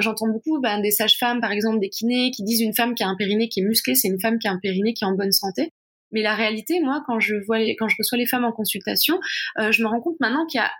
[0.00, 3.08] j'entends beaucoup ben, des sages-femmes, par exemple, des kinés, qui disent une femme qui a
[3.08, 5.14] un périnée qui est musclé, c'est une femme qui a un périnée qui est en
[5.14, 5.70] bonne santé.
[6.14, 9.18] Mais la réalité, moi, quand je reçois les femmes en consultation,
[9.58, 10.70] euh, je me rends compte maintenant qu'il y a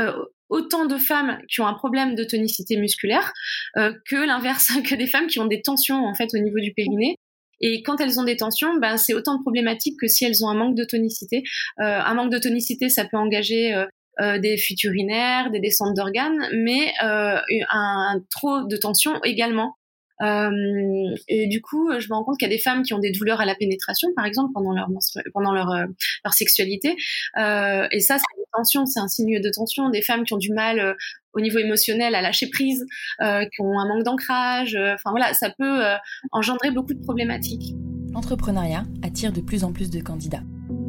[0.00, 3.32] euh, autant de femmes qui ont un problème de tonicité musculaire
[3.76, 6.72] euh, que l'inverse, que des femmes qui ont des tensions en fait au niveau du
[6.72, 7.16] périnée.
[7.60, 10.48] Et quand elles ont des tensions, ben, c'est autant de problématiques que si elles ont
[10.48, 11.42] un manque de tonicité.
[11.78, 13.72] Un manque de tonicité, ça peut engager
[14.20, 17.38] euh, des fuites urinaires, des descentes d'organes, mais euh,
[17.70, 19.76] un, trop de tension également.
[20.22, 22.98] Euh, et du coup, je me rends compte qu'il y a des femmes qui ont
[22.98, 24.88] des douleurs à la pénétration, par exemple, pendant leur
[25.32, 25.86] pendant leur euh,
[26.24, 26.96] leur sexualité.
[27.38, 29.90] Euh, et ça, c'est une tension, c'est un signe de tension.
[29.90, 30.94] Des femmes qui ont du mal euh,
[31.32, 32.86] au niveau émotionnel à lâcher prise,
[33.20, 34.76] qui ont un manque d'ancrage.
[34.76, 35.82] Enfin voilà, ça peut
[36.30, 37.74] engendrer beaucoup de problématiques.
[38.12, 40.44] L'entrepreneuriat attire de plus en plus de candidats.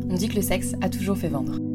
[0.07, 1.74] On dit que le sexe a toujours fait vendre.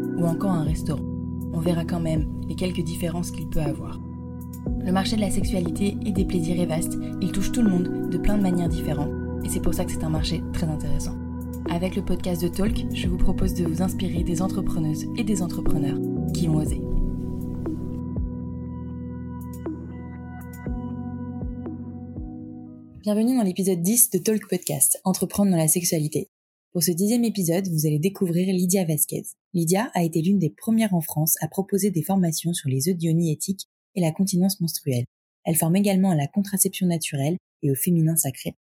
[0.21, 1.03] ou encore un restaurant.
[1.53, 3.99] On verra quand même les quelques différences qu'il peut avoir.
[4.79, 8.09] Le marché de la sexualité et des plaisirs est vaste, il touche tout le monde
[8.09, 9.11] de plein de manières différentes,
[9.43, 11.15] et c'est pour ça que c'est un marché très intéressant.
[11.69, 15.41] Avec le podcast de Talk, je vous propose de vous inspirer des entrepreneuses et des
[15.41, 15.99] entrepreneurs
[16.33, 16.81] qui ont osé.
[23.01, 26.30] Bienvenue dans l'épisode 10 de Talk Podcast, Entreprendre dans la sexualité.
[26.71, 29.25] Pour ce dixième épisode, vous allez découvrir Lydia Vasquez.
[29.53, 33.33] Lydia a été l'une des premières en France à proposer des formations sur les eudionie
[33.33, 35.03] éthiques et la continence menstruelle.
[35.43, 38.55] Elle forme également à la contraception naturelle et au féminin sacré.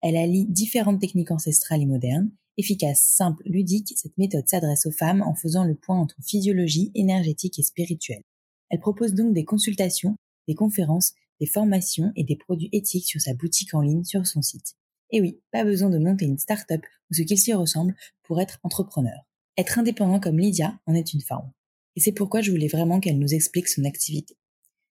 [0.00, 2.32] Elle allie différentes techniques ancestrales et modernes.
[2.56, 7.60] Efficace, simple, ludique, cette méthode s'adresse aux femmes en faisant le point entre physiologie, énergétique
[7.60, 8.22] et spirituelle.
[8.70, 10.16] Elle propose donc des consultations,
[10.48, 14.42] des conférences, des formations et des produits éthiques sur sa boutique en ligne sur son
[14.42, 14.74] site.
[15.12, 18.58] Et oui, pas besoin de monter une start-up ou ce qu'il s'y ressemble pour être
[18.62, 19.26] entrepreneur.
[19.58, 21.52] Être indépendant comme Lydia en est une forme.
[21.96, 24.36] Et c'est pourquoi je voulais vraiment qu'elle nous explique son activité.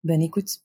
[0.04, 0.60] Bonne écoute.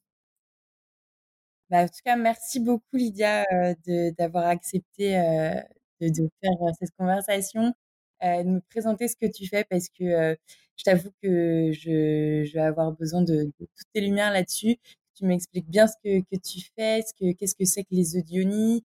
[1.71, 3.75] Bah, en tout cas, merci beaucoup Lydia euh,
[4.19, 5.61] d'avoir accepté euh,
[6.01, 7.75] de, faire euh, cette conversation,
[8.23, 10.37] euh, de me présenter ce que tu fais parce que
[10.77, 14.77] je t'avoue que je, vais avoir besoin de, toutes tes lumières là-dessus.
[15.15, 18.17] Tu m'expliques bien ce que, que, tu fais, ce que qu'est-ce que c'est que les
[18.17, 18.85] audionies,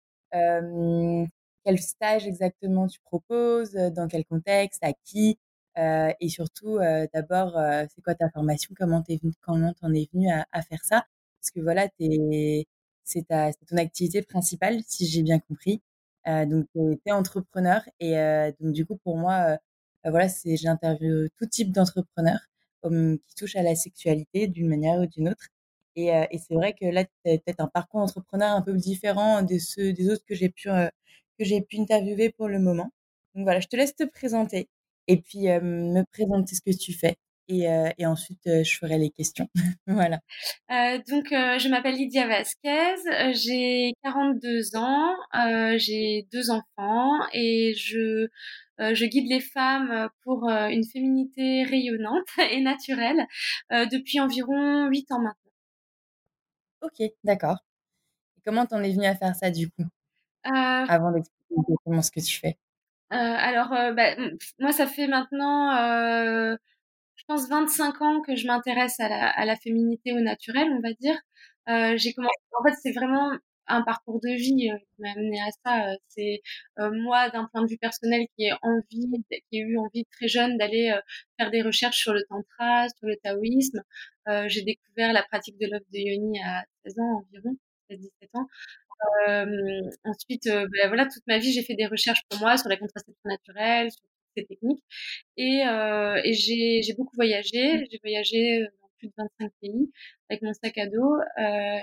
[1.63, 5.37] quel stage exactement tu proposes, dans quel contexte, à qui.
[5.77, 10.29] Euh, et surtout, euh, d'abord, euh, c'est quoi ta formation Comment t'es t'en es venu
[10.31, 11.05] à, faire ça?
[11.41, 11.87] Parce que voilà,
[13.03, 15.81] c'est ton activité principale, si j'ai bien compris.
[16.25, 18.13] donc, tu es entrepreneur et
[18.59, 19.57] donc du coup, pour moi,
[20.05, 22.47] voilà, j'interviewe tout type d'entrepreneurs
[22.83, 25.49] qui touchent à la sexualité d'une manière ou d'une autre.
[25.95, 29.57] Et, c'est vrai que là, tu as peut-être un parcours entrepreneur un peu différent de
[29.57, 30.69] ceux des autres que j'ai pu
[31.39, 32.91] que pu interviewer pour le moment.
[33.33, 34.69] Donc voilà, je te laisse te présenter
[35.07, 37.15] et puis me présenter ce que tu fais.
[37.47, 37.67] Et,
[38.05, 39.47] ensuite, je ferai les questions.
[39.87, 40.19] voilà.
[41.07, 42.95] Donc, je m'appelle Lydia Vasquez,
[43.33, 45.13] j'ai 42 ans,
[45.77, 48.27] j'ai deux enfants et je,
[48.79, 53.27] je guide les femmes pour une féminité rayonnante et naturelle
[53.71, 55.44] depuis environ 8 ans maintenant.
[56.85, 57.57] Ok, d'accord.
[58.45, 59.85] Comment t'en es venue à faire ça du coup?
[60.43, 62.57] Avant d'expliquer comment ce que tu fais?
[63.11, 64.15] Euh, alors, euh, bah,
[64.59, 65.75] moi, ça fait maintenant,
[67.15, 70.81] je pense, 25 ans que je m'intéresse à la, à la féminité au naturel, on
[70.81, 71.17] va dire.
[71.97, 73.31] j'ai commencé, en fait, c'est vraiment
[73.67, 75.95] un parcours de vie qui m'a amené à ça.
[76.07, 76.41] C'est
[76.77, 80.93] moi, d'un point de vue personnel, qui ai eu envie très jeune d'aller
[81.39, 83.81] faire des recherches sur le tantra, sur le taoïsme.
[84.47, 87.57] j'ai découvert la pratique de l'œuvre de yoni à 16 ans environ,
[87.89, 88.47] 17 ans.
[89.27, 92.69] Euh, ensuite, euh, ben, voilà, toute ma vie, j'ai fait des recherches pour moi sur
[92.69, 94.03] la contraception naturelle, sur
[94.37, 94.83] ces techniques.
[95.37, 97.85] Et, euh, j'ai, j'ai beaucoup voyagé.
[97.91, 98.65] J'ai voyagé
[98.99, 99.91] plus de 25 pays
[100.29, 101.17] avec mon sac à dos.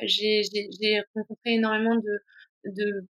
[0.04, 2.20] J'ai rencontré énormément de,
[2.66, 3.06] de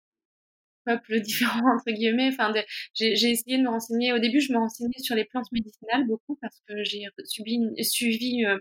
[0.88, 2.30] peuples différents entre guillemets.
[2.30, 2.54] Enfin,
[2.94, 4.14] j'ai essayé de me renseigner.
[4.14, 8.46] Au début, je me renseignais sur les plantes médicinales beaucoup parce que j'ai subi suivi
[8.46, 8.58] euh,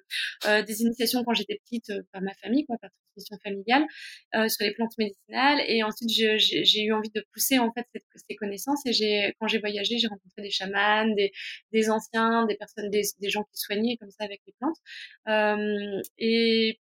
[0.46, 3.84] euh, des initiations quand j'étais petite euh, par ma famille, quoi, par transmission familiale,
[4.48, 5.62] sur les plantes médicinales.
[5.68, 8.84] Et ensuite, j'ai eu envie de pousser en fait ces connaissances.
[8.86, 11.32] Et j'ai, quand j'ai voyagé, j'ai rencontré des chamans, des,
[11.72, 14.76] des anciens, des personnes, des, des, gens qui soignaient comme ça avec les plantes.
[16.18, 16.78] et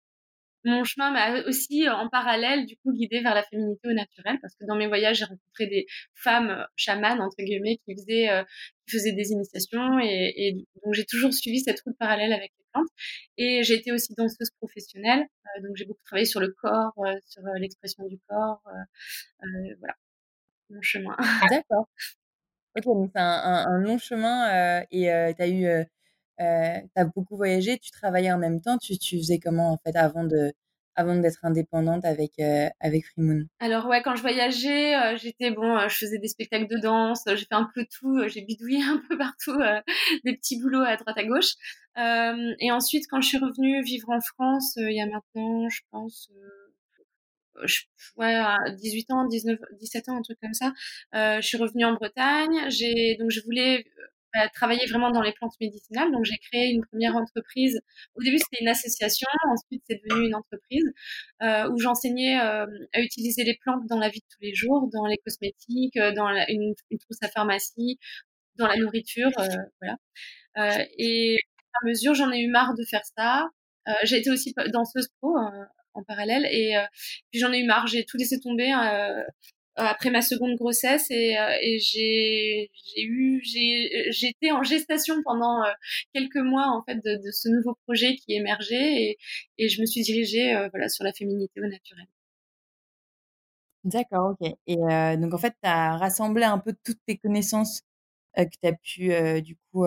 [0.66, 4.38] mon chemin m'a aussi euh, en parallèle du coup guidé vers la féminité au naturel
[4.42, 8.30] parce que dans mes voyages j'ai rencontré des femmes euh, chamanes entre guillemets qui faisaient
[8.30, 8.44] euh,
[8.86, 12.66] qui faisaient des initiations et, et donc j'ai toujours suivi cette route parallèle avec les
[12.72, 12.88] plantes.
[13.38, 15.26] Et j'ai été aussi danseuse professionnelle
[15.62, 16.94] donc j'ai beaucoup travaillé sur le corps
[17.28, 18.62] sur l'expression du corps
[19.80, 19.96] voilà
[20.70, 21.16] mon chemin.
[21.50, 21.88] D'accord.
[22.76, 25.86] Ok donc c'est un, un, long chemin et tu eu
[26.42, 28.78] euh, tu as beaucoup voyagé, tu travaillais en même temps.
[28.78, 30.54] Tu, faisais comment, en fait, avant de
[30.96, 35.80] avant d'être indépendante avec euh, avec Freemoon Alors ouais, quand je voyageais, euh, j'étais bon,
[35.90, 39.18] je faisais des spectacles de danse, j'ai fait un peu tout, j'ai bidouillé un peu
[39.18, 39.58] partout,
[40.24, 41.54] des petits boulots à droite à gauche.
[41.98, 46.30] et ensuite, quand je suis revenue vivre en France, il y a maintenant, je pense,
[47.64, 47.82] je,
[48.18, 50.74] ouais, à 18 ans, 19, 17 ans, un truc comme ça,
[51.14, 52.70] je suis revenue en Bretagne.
[53.20, 53.84] Donc je voulais
[54.54, 56.12] travailler vraiment dans les plantes médicinales.
[56.12, 57.80] Donc, j'ai créé une première entreprise.
[58.16, 59.28] Au début, c'était une association.
[59.50, 60.86] Ensuite, c'est devenu une entreprise
[61.42, 64.90] euh, où j'enseignais euh, à utiliser les plantes dans la vie de tous les jours,
[64.92, 68.00] dans les cosmétiques, euh, dans une, une, trousse à pharmacie,
[68.58, 69.32] dans la nourriture,
[69.82, 69.98] voilà.
[70.98, 71.38] Et
[71.82, 73.48] à mesure, j'en ai eu marre de faire ça.
[74.04, 75.36] j'ai été aussi danseuse pro
[75.96, 76.76] en parallèle et
[77.32, 77.88] puis j'en ai eu marre.
[77.88, 78.72] J'ai tout laissé tomber
[79.76, 85.72] après ma seconde grossesse et, euh, et j'ai eu j'ai j'étais en gestation pendant euh,
[86.14, 89.18] quelques mois en fait de, ce nouveau projet qui émergeait et,
[89.58, 92.06] et je me suis dirigée voilà sur la féminité au naturel.
[93.84, 94.50] D'accord, ok.
[94.68, 94.78] Et
[95.18, 97.82] donc en fait, tu as rassemblé un peu toutes tes connaissances
[98.36, 99.86] que tu as pu du coup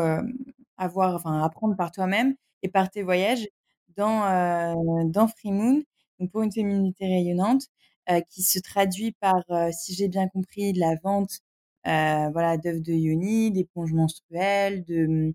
[0.76, 3.48] avoir, enfin apprendre par toi-même et par tes voyages
[3.96, 5.82] dans dans Free Moon,
[6.30, 7.62] pour une féminité rayonnante.
[8.08, 11.40] Euh, qui se traduit par, euh, si j'ai bien compris, de la vente
[11.88, 15.32] euh, voilà, d'œufs de yoni, d'éponges menstruelles, de, mmh,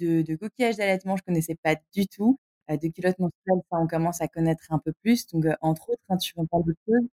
[0.00, 2.38] de, de coquillages d'allaitement, je connaissais pas du tout.
[2.70, 5.26] de culottes menstruelles, ça, on commence à connaître un peu plus.
[5.28, 7.08] Donc, entre autres, hein, tu en parles de choses.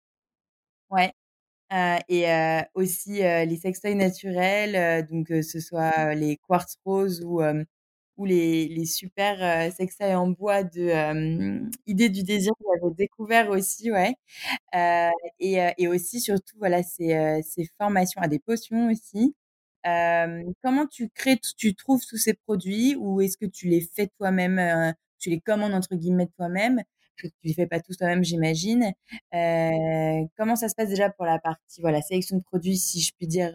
[0.90, 1.12] Ouais.
[1.72, 7.40] Euh, et euh, aussi les sextoys naturels, donc que ce soit les quartz roses ou
[8.16, 13.90] ou les, les super sextoys en bois de Idée du désir que j'avais découvert aussi,
[13.90, 14.14] ouais.
[14.74, 15.10] Euh,
[15.40, 19.34] et, et, aussi, surtout, voilà, ces, ces formations à des potions aussi.
[19.86, 24.08] Euh, comment tu crées, tu trouves tous ces produits ou est-ce que tu les fais
[24.18, 26.82] toi-même, tu les commandes entre guillemets toi-même?
[27.16, 28.92] Que tu les fais pas tous toi-même, j'imagine.
[29.34, 33.12] Euh, comment ça se passe déjà pour la partie voilà sélection de produits, si je
[33.18, 33.52] puis dire,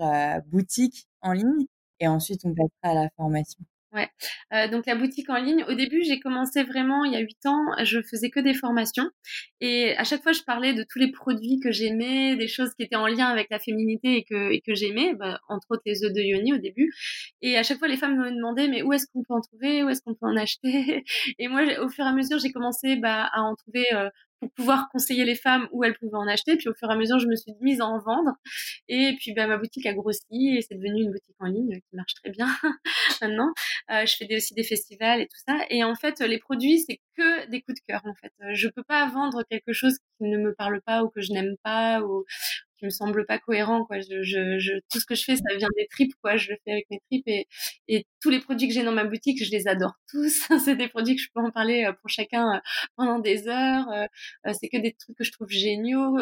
[0.47, 1.65] boutique en ligne,
[1.99, 3.59] et ensuite on passera à la formation.
[3.93, 4.09] Ouais.
[4.53, 7.45] Euh, donc la boutique en ligne, au début, j'ai commencé vraiment il y a huit
[7.45, 9.09] ans, je faisais que des formations
[9.61, 12.83] et à chaque fois je parlais de tous les produits que j'aimais, des choses qui
[12.83, 16.03] étaient en lien avec la féminité et que et que j'aimais, bah, entre autres les
[16.03, 16.91] œufs de Yoni au début.
[17.41, 19.83] Et à chaque fois les femmes me demandaient mais où est-ce qu'on peut en trouver,
[19.83, 21.05] où est-ce qu'on peut en acheter?
[21.39, 24.51] Et moi au fur et à mesure, j'ai commencé bah, à en trouver euh, pour
[24.51, 26.57] pouvoir conseiller les femmes où elles pouvaient en acheter.
[26.57, 28.31] Puis au fur et à mesure, je me suis mise à en vendre.
[28.87, 31.95] Et puis bah, ma boutique a grossi et c'est devenu une boutique en ligne qui
[31.95, 32.47] marche très bien
[33.21, 33.53] maintenant.
[33.91, 35.59] Euh, je fais aussi des festivals et tout ça.
[35.69, 38.01] Et en fait, les produits, c'est que des coups de cœur.
[38.05, 41.21] En fait, je peux pas vendre quelque chose qui ne me parle pas ou que
[41.21, 42.25] je n'aime pas ou
[42.77, 43.99] qui me semble pas cohérent quoi.
[43.99, 46.37] Je, je, tout ce que je fais ça vient des tripes quoi.
[46.37, 47.47] Je le fais avec mes tripes et,
[47.87, 50.47] et tous les produits que j'ai dans ma boutique je les adore tous.
[50.65, 52.59] C'est des produits que je peux en parler euh, pour chacun euh,
[52.95, 56.17] pendant des heures euh, c'est que des trucs que je trouve géniaux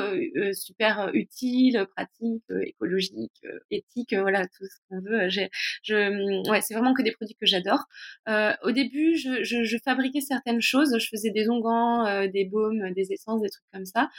[0.54, 5.30] super utiles pratiques écologiques éthiques voilà tout ce qu'on veut.
[5.30, 5.50] J'ai
[5.84, 7.86] je mm, ouais c'est vraiment que des produits que j'adore.
[8.28, 10.96] Au début je, je, je, fabriquais certaines choses.
[10.98, 14.10] Je faisais des onguents des baumes des essences des trucs comme ça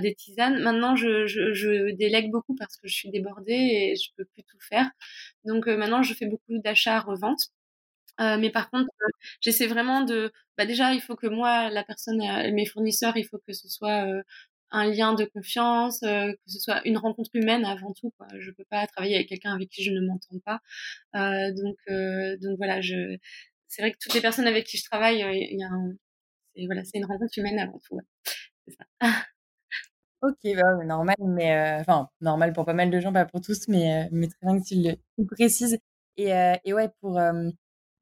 [0.00, 4.10] des tisanes maintenant je, je, je délègue beaucoup parce que je suis débordée et je
[4.16, 4.90] peux plus tout faire.
[5.44, 7.40] Donc euh, maintenant, je fais beaucoup d'achats revente.
[8.20, 9.08] Euh, mais par contre, euh,
[9.40, 10.32] j'essaie vraiment de.
[10.58, 12.18] Bah déjà, il faut que moi, la personne,
[12.54, 14.06] mes fournisseurs, il faut que ce soit
[14.70, 18.12] un lien de confiance, que ce soit une rencontre humaine avant tout.
[18.18, 18.28] Quoi.
[18.38, 20.60] Je peux pas travailler avec quelqu'un avec qui je ne m'entends pas.
[21.52, 21.76] donc,
[22.40, 23.18] donc voilà, je.
[23.68, 25.92] C'est vrai que toutes les personnes avec qui je travaille, il y a un...
[26.66, 28.00] voilà, c'est une rencontre humaine avant tout.
[28.66, 28.86] C'est ça.
[30.28, 33.68] OK, bah, normal, mais euh, enfin, normal pour pas mal de gens, pas pour tous,
[33.68, 35.78] mais, euh, mais très bien que tu le précises.
[36.16, 37.20] Et, euh, et ouais, pour,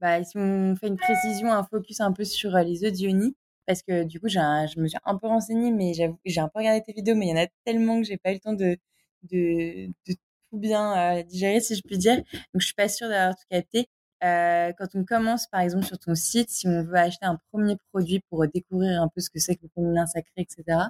[0.01, 3.83] bah, si on fait une précision, un focus un peu sur les œufs d'Ioni, parce
[3.83, 6.83] que du coup, j'ai je me suis un peu renseignée, mais j'ai un peu regardé
[6.83, 8.77] tes vidéos, mais il y en a tellement que j'ai pas eu le temps de,
[9.25, 12.17] de, tout bien digérer, si je puis dire.
[12.17, 13.89] Donc, je suis pas sûre d'avoir tout capté.
[14.21, 18.21] Quand on commence, par exemple, sur ton site, si on veut acheter un premier produit
[18.31, 20.89] pour découvrir un peu ce que c'est que le féminin sacré, etc.,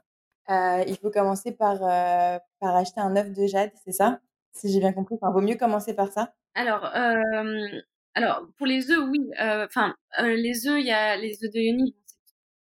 [0.51, 4.21] euh, il faut commencer par, euh, par acheter un œuf de jade, c'est ça?
[4.53, 5.17] Si j'ai bien compris.
[5.21, 6.85] Enfin, vaut mieux commencer par ça Alors,
[8.15, 9.21] alors pour les œufs, oui.
[9.41, 11.97] Enfin, les œufs, il y a les œufs de Yoni,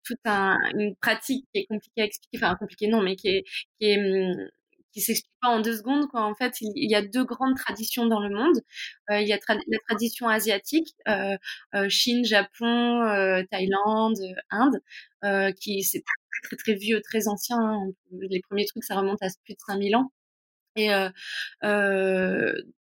[0.04, 2.38] c'est toute une pratique qui est compliquée à expliquer.
[2.38, 3.44] Enfin, compliquée non, mais qui est,
[3.80, 4.50] qui est hum,
[4.92, 6.08] qui s'explique pas en deux secondes.
[6.10, 6.24] Quoi.
[6.24, 8.60] En fait, il, y a deux grandes traditions dans le monde.
[9.12, 11.38] Euh, il y a la tradition asiatique, euh,
[11.76, 14.18] euh, Chine, Japon, euh, Thaïlande,
[14.50, 14.82] Inde,
[15.24, 17.58] euh, qui c'est très, très très vieux, très ancien.
[17.60, 17.92] Hein.
[18.12, 20.12] Les premiers trucs, ça remonte à plus de 5000 ans.
[20.76, 22.54] Et euh,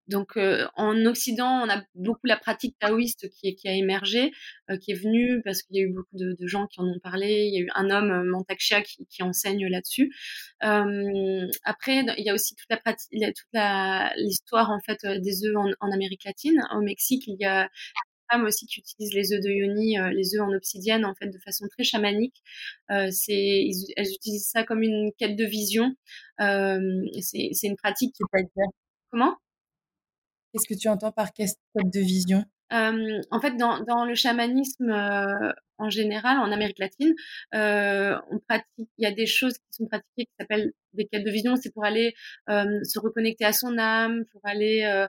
[0.08, 4.32] donc euh, en Occident, on a beaucoup la pratique taoïste qui, qui a émergé,
[4.70, 6.84] euh, qui est venue parce qu'il y a eu beaucoup de, de, gens qui en
[6.84, 7.46] ont parlé.
[7.46, 10.14] Il y a eu un homme, euh, Mantakshia, qui, qui enseigne là-dessus.
[10.60, 13.60] après, il y a aussi toute la pratique, toute
[14.16, 16.60] l'histoire en fait des œufs en, en, Amérique latine.
[16.74, 20.34] Au Mexique, il y a des femmes aussi qui utilisent les œufs de yoni, les
[20.36, 22.42] œufs en obsidienne en fait de façon très chamanique.
[23.10, 25.94] c'est, elles utilisent ça comme une quête de vision.
[26.38, 28.52] c'est une pratique qui peut être
[29.10, 29.36] comment?
[30.54, 32.44] Qu'est-ce que tu entends par quête de vision?
[32.70, 34.92] En fait, dans, le chamanisme
[35.78, 37.12] en général, en Amérique latine,
[37.52, 38.88] on pratique.
[38.98, 41.56] Il y a des choses qui sont pratiquées qui s'appellent des quêtes de vision.
[41.56, 42.14] C'est pour aller
[42.46, 45.06] se reconnecter à son âme, pour aller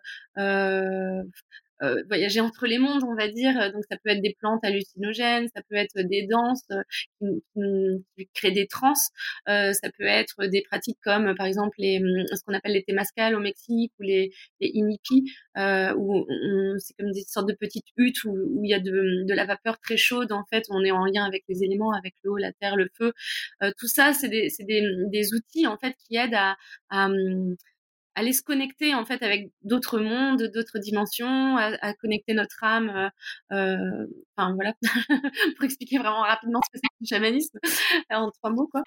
[1.82, 3.72] euh, voyager entre les mondes, on va dire.
[3.72, 6.82] Donc ça peut être des plantes hallucinogènes, ça peut être des danses euh,
[7.20, 8.94] qui, qui, créent des trans,
[9.50, 12.00] euh, ça peut être des pratiques comme par exemple les,
[12.34, 16.26] ce qu'on appelle les temascales au Mexique ou les, les inipis, euh, où
[16.80, 19.46] c'est comme des sortes de petites huttes où, où il y a de, de, la
[19.46, 20.32] vapeur très chaude.
[20.32, 23.14] En fait, on est en lien avec les éléments, avec l'eau, la terre, le feu.
[23.64, 26.56] Euh, tout ça, c'est des, des, des, outils en fait qui aident à,
[26.90, 27.10] à
[28.16, 32.90] aller se connecter en fait avec d'autres mondes, d'autres dimensions, à, connecter notre âme.
[32.90, 34.08] Euh, euh
[34.38, 34.74] enfin voilà,
[35.58, 37.60] pour expliquer vraiment rapidement ce que c'est le chamanisme
[38.10, 38.82] en trois mots quoi.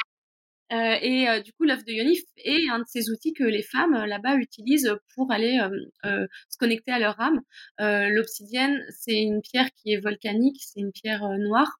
[0.70, 4.04] Euh, et du coup, l'œuf de Yoni est un de ces outils que les femmes
[4.04, 5.58] là-bas utilisent pour aller
[6.04, 7.40] se connecter à leur âme.
[7.78, 11.78] L'obsidienne, c'est une pierre qui est volcanique, c'est une pierre noire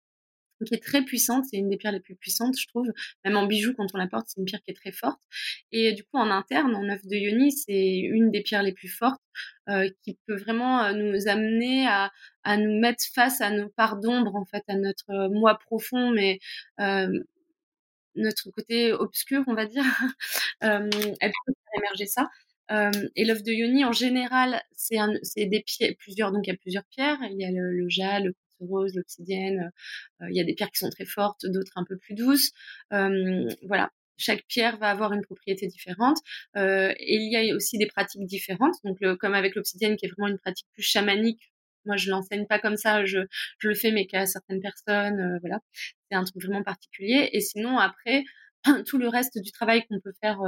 [0.64, 1.44] qui est très puissante.
[1.50, 2.86] C'est une des pierres les plus puissantes, je trouve.
[3.24, 5.20] Même en bijoux, quand on la porte, c'est une pierre qui est très forte.
[5.72, 8.88] Et du coup, en interne, en œuf de Yoni, c'est une des pierres les plus
[8.88, 9.20] fortes
[9.68, 12.10] euh, qui peut vraiment euh, nous amener à,
[12.44, 16.10] à, nous mettre face à nos parts d'ombre, en fait, à notre euh, moi profond,
[16.10, 16.38] mais
[16.80, 17.08] euh,
[18.14, 19.84] notre côté obscur, on va dire.
[20.64, 22.28] euh, elle peut faire émerger ça.
[22.70, 26.56] Euh, et l'œuf de Yoni, en général, c'est des pierres, plusieurs, donc il y a
[26.56, 27.18] plusieurs pierres.
[27.30, 29.70] Il y a le, le jade, le rose, l'obsidienne.
[30.20, 32.52] Il y a des pierres qui sont très fortes, d'autres un peu plus douces.
[32.90, 36.18] Voilà, chaque pierre va avoir une propriété différente.
[36.56, 38.74] Et il y a aussi des pratiques différentes.
[38.84, 41.52] Donc, comme avec l'obsidienne, qui est vraiment une pratique plus chamanique.
[41.84, 43.04] Moi, je l'enseigne pas comme ça.
[43.04, 43.20] Je,
[43.62, 45.38] le fais, mais qu'à certaines personnes.
[45.40, 45.60] Voilà,
[46.10, 47.30] c'est un truc vraiment particulier.
[47.32, 48.24] Et sinon, après,
[48.86, 50.40] tout le reste du travail qu'on peut faire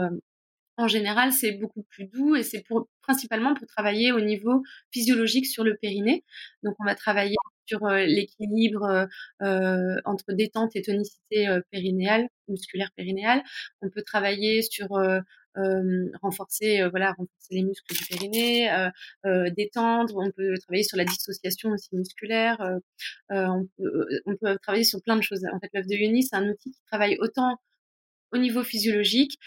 [0.81, 2.65] en général, c'est beaucoup plus doux et c'est
[3.03, 6.25] principalement pour travailler au niveau physiologique sur le périnée.
[6.63, 7.37] Donc, on va travailler
[8.07, 9.09] l'équilibre
[9.41, 13.43] entre détente et tonicité périnéale, musculaire périnéale.
[13.83, 14.89] On peut travailler sur
[16.23, 18.71] renforcer, voilà, renforcer les muscles du périnée,
[19.57, 20.17] détendre.
[20.17, 22.59] On peut travailler sur la dissociation aussi musculaire.
[23.31, 25.45] On peut, travailler sur plein de choses.
[25.53, 27.59] En fait, l'œuf de Uni, c'est un outil qui travaille autant
[28.33, 29.39] au niveau physiologique,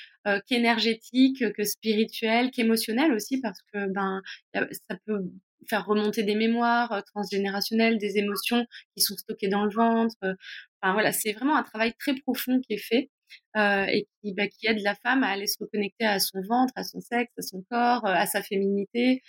[0.48, 4.22] qu'énergétique, que spirituel, qu'émotionnel aussi, parce que ben
[4.54, 5.22] ça peut
[5.68, 8.66] faire remonter des mémoires euh, transgénérationnelles, des émotions
[8.96, 10.16] qui sont stockées dans le ventre.
[10.24, 10.34] Euh,
[10.82, 13.10] enfin voilà, c'est vraiment un travail très profond qui est fait
[13.58, 16.74] euh, et qui, bah, qui aide la femme à aller se reconnecter à son ventre,
[16.76, 19.22] à son sexe, à son corps, à sa féminité.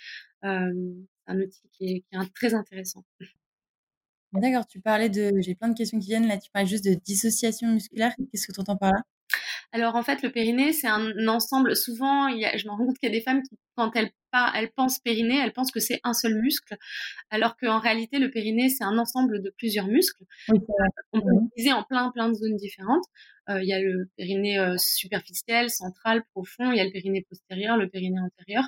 [0.43, 0.71] Euh,
[1.27, 3.03] un outil qui est, qui est très intéressant.
[4.33, 6.93] D'accord, tu parlais de, j'ai plein de questions qui viennent là, tu parlais juste de
[6.93, 9.01] dissociation musculaire, qu'est-ce que tu entends par là?
[9.71, 11.75] Alors en fait, le périnée, c'est un ensemble.
[11.75, 13.91] Souvent, il y a, je me rends compte qu'il y a des femmes qui, quand
[13.95, 16.75] elles pensent périnée, elles pensent que c'est un seul muscle,
[17.29, 20.23] alors qu'en réalité, le périnée, c'est un ensemble de plusieurs muscles.
[20.49, 20.59] Oui,
[21.13, 23.05] on peut l'utiliser en plein, plein de zones différentes.
[23.49, 26.71] Euh, il y a le périnée euh, superficiel, central, profond.
[26.71, 28.63] Il y a le périnée postérieur, le périnée antérieur.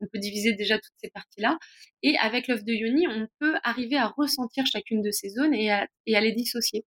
[0.00, 1.58] On peut diviser déjà toutes ces parties-là.
[2.02, 5.70] Et avec l'œuf de Yoni, on peut arriver à ressentir chacune de ces zones et
[5.70, 6.86] à, et à les dissocier.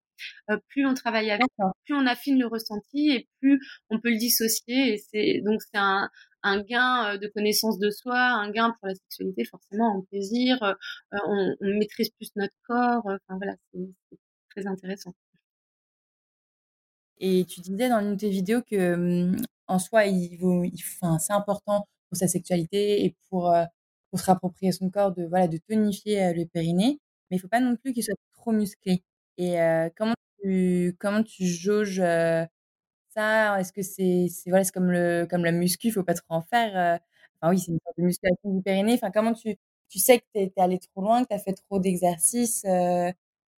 [0.50, 1.48] Euh, plus on travaille avec,
[1.86, 4.94] plus on affine le ressenti et plus on peut le dissocier.
[4.94, 6.10] Et c'est donc c'est un,
[6.46, 10.62] un gain euh, de connaissance de soi, un gain pour la sexualité forcément en plaisir.
[10.64, 10.74] Euh,
[11.25, 13.04] on, on, maîtrise plus notre corps.
[13.06, 14.20] Enfin voilà, c'est
[14.52, 15.14] très intéressant.
[17.18, 19.38] Et tu disais dans une de tes vidéos que, mmh,
[19.68, 23.54] en soi, il il enfin, c'est important pour sa sexualité et pour,
[24.10, 27.00] pour se réapproprier son corps de, voilà, de tonifier, le périnée,
[27.30, 29.02] mais il faut pas non plus qu'il soit trop musclé
[29.38, 29.58] et
[29.98, 32.02] comment tu comment tu jauges,
[33.17, 36.41] Est-ce que c'est voilà, c'est comme le comme la muscu, il faut pas trop en
[36.41, 37.00] faire, heu,
[37.41, 39.55] enfin oui, c'est une sorte de musculation du périnée, enfin comment tu
[39.89, 42.63] tu sais que tu es es allé trop loin, que tu as fait trop d'exercices,
[42.65, 43.12] heu,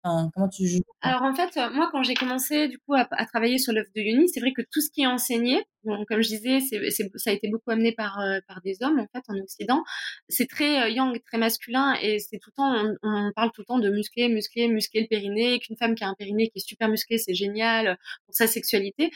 [0.04, 0.80] enfin comment tu ça?
[1.02, 4.02] Alors en fait, heu, moi quand j'ai commencé du coup à travailler sur l'œuf de
[4.02, 5.64] Yoni, c'est vrai que tout ce qui est enseigné,
[6.08, 9.08] comme je disais, c'est c'est ça a été beaucoup amené par, par des hommes en
[9.14, 9.84] fait en Occident.
[10.28, 13.80] C'est très, yang, très masculin et tout le temps on on parle tout le temps
[13.80, 16.90] de muscler, muscler, muscler le périnée, qu'une femme qui a un périnée qui est super
[16.90, 19.12] musclé, c'est génial, pour sa sexualité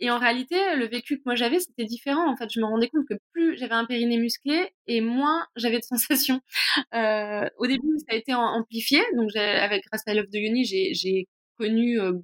[0.00, 2.30] et en réalité, le vécu que moi j'avais, c'était différent.
[2.30, 5.78] En fait, je me rendais compte que plus j'avais un périnée musclé et moins j'avais
[5.78, 6.40] de sensations.
[6.94, 10.64] Heu, au début, ça a été am amplifié, donc avec grâce à l'œuf de Yoni,
[10.64, 12.22] j'ai connu, heu,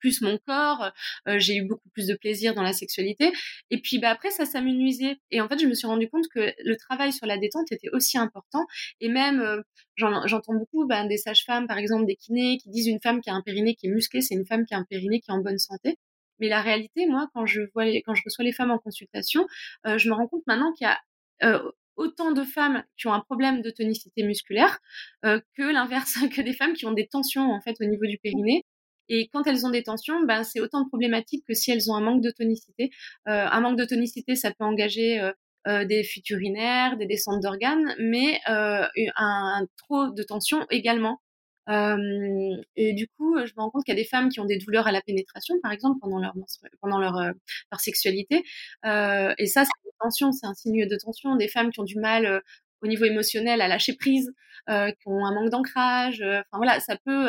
[0.00, 0.92] plus mon corps,
[1.28, 3.32] heu, j'ai eu beaucoup plus de plaisir dans la sexualité
[3.70, 6.52] et puis, bah, après ça s'amenuisait et en fait, je me suis rendu compte que
[6.62, 8.66] le travail sur la détente était aussi important
[9.00, 9.62] et même,
[9.96, 13.30] j'en j'entends beaucoup, ben, des sages-femmes, par exemple, des kinés qui disent: «Une femme qui
[13.30, 15.34] a un périnée qui est musclé, c'est une femme qui a un périnée qui est
[15.34, 15.96] en bonne santé».
[16.40, 19.46] Mais la réalité, moi, quand je vois les quand je reçois les femmes en consultation,
[19.86, 20.98] heu, je me rends compte maintenant qu'il y a,
[21.44, 24.78] heu, autant de femmes qui ont un problème de tonicité musculaire,
[25.24, 28.18] heu, que l'inverse, que des femmes qui ont des tensions, en fait, au niveau du
[28.18, 28.64] périnée
[29.10, 31.94] et quand elles ont des tensions, ben, c'est autant de problématiques que si elles ont
[31.94, 32.90] un manque de tonicité.
[33.26, 35.20] Un manque de tonicité, ça peut engager,
[35.66, 41.20] des fuites urinaires, des descentes d'organes, mais un un trop de tension également.
[41.68, 44.58] Et du coup, je me rends compte qu'il y a des femmes qui ont des
[44.58, 46.34] douleurs à la pénétration, par exemple, pendant leur
[46.80, 48.42] pendant leur, leur sexualité,
[48.84, 51.36] et ça, c'est une tension, c'est un signe de tension.
[51.36, 52.42] Des femmes qui ont du mal,
[52.82, 54.32] au niveau émotionnel à lâcher prise,
[54.68, 57.28] qui ont un manque d'ancrage, enfin voilà, ça peut,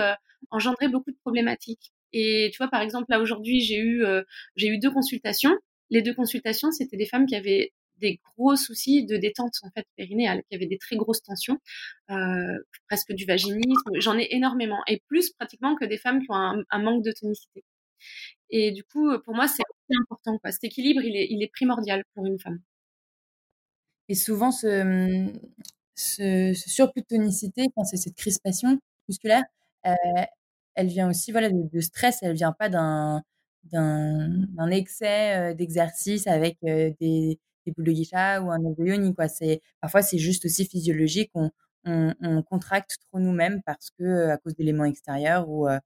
[0.51, 4.05] engendrer beaucoup de problématiques et tu vois, par exemple, là, aujourd'hui, j'ai eu,
[4.55, 5.53] j'ai eu 2 consultations.
[5.89, 9.85] Les 2 consultations, c'était des femmes qui avaient des gros soucis de détente, en fait,
[9.97, 11.59] périnéale, qui avaient des très grosses tensions,
[12.11, 13.91] heu, presque du vaginisme.
[13.99, 17.63] J'en ai énormément et plus pratiquement que des femmes qui ont un manque de tonicité
[18.51, 19.63] et du coup, pour moi, c'est
[20.01, 20.51] important, quoi.
[20.51, 22.59] Cet équilibre, il est primordial pour une femme.
[24.09, 25.31] Et souvent ce,
[26.53, 28.77] surplus de tonicité, enfin, c'est cette crispation
[29.07, 29.43] musculaire,
[29.87, 29.93] heu,
[30.75, 33.23] elle vient aussi, voilà, de stress, elle vient pas d'un
[33.65, 39.15] d'un excès, heu, d'exercice avec, des des boules de geisha ou un œuf de yoni,
[39.15, 39.27] quoi.
[39.29, 41.51] C'est parfois, c'est juste aussi physiologique, on
[41.85, 45.79] on on contracte trop nous-mêmes parce que, heu, à cause d'éléments extérieurs ou, en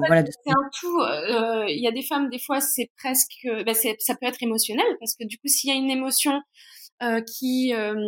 [0.00, 2.90] fait, voilà, de c'est un tout, heu, il y a des femmes, des fois, c'est
[2.98, 5.90] presque, bah, c'est ça peut être émotionnel parce que du coup, s'il y a une
[5.90, 6.40] émotion,
[7.02, 7.98] heu, qui, hem,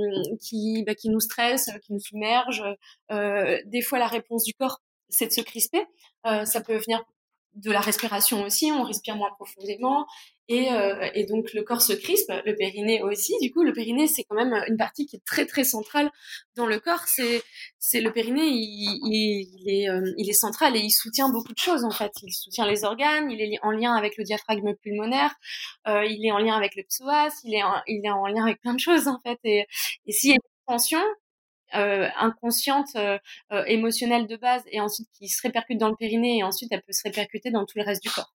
[0.42, 2.62] qui, bah, qui nous stresse, qui nous submerge,
[3.10, 4.80] des fois, la réponse du corps,
[5.10, 5.84] c'est de se crisper.
[6.24, 7.04] Ça peut venir
[7.54, 10.06] de la respiration aussi, on respire moins profondément
[10.48, 13.34] et heu et donc le corps se crispe, le périnée aussi.
[13.42, 16.10] Du coup, le périnée, c'est quand même, une partie qui est très, très centrale
[16.56, 17.04] dans le corps.
[17.06, 17.42] C'est
[17.78, 21.52] c'est le périnée, il il il est, hem, il est central et il soutient beaucoup
[21.52, 22.12] de choses, en fait.
[22.22, 25.34] Il soutient les organes, il est en lien avec le diaphragme pulmonaire,
[25.88, 28.44] heu, il est en lien avec le psoas, il est en il est en lien
[28.44, 29.66] avec plein de choses, en fait et
[30.06, 30.40] et s'il y a une
[30.74, 31.00] tension,
[31.76, 33.18] heu, inconsciente, heu
[33.52, 36.82] heu, émotionnelle de base et ensuite qui se répercute dans le périnée et ensuite elle
[36.82, 38.32] peut se répercuter dans tout le reste du corps.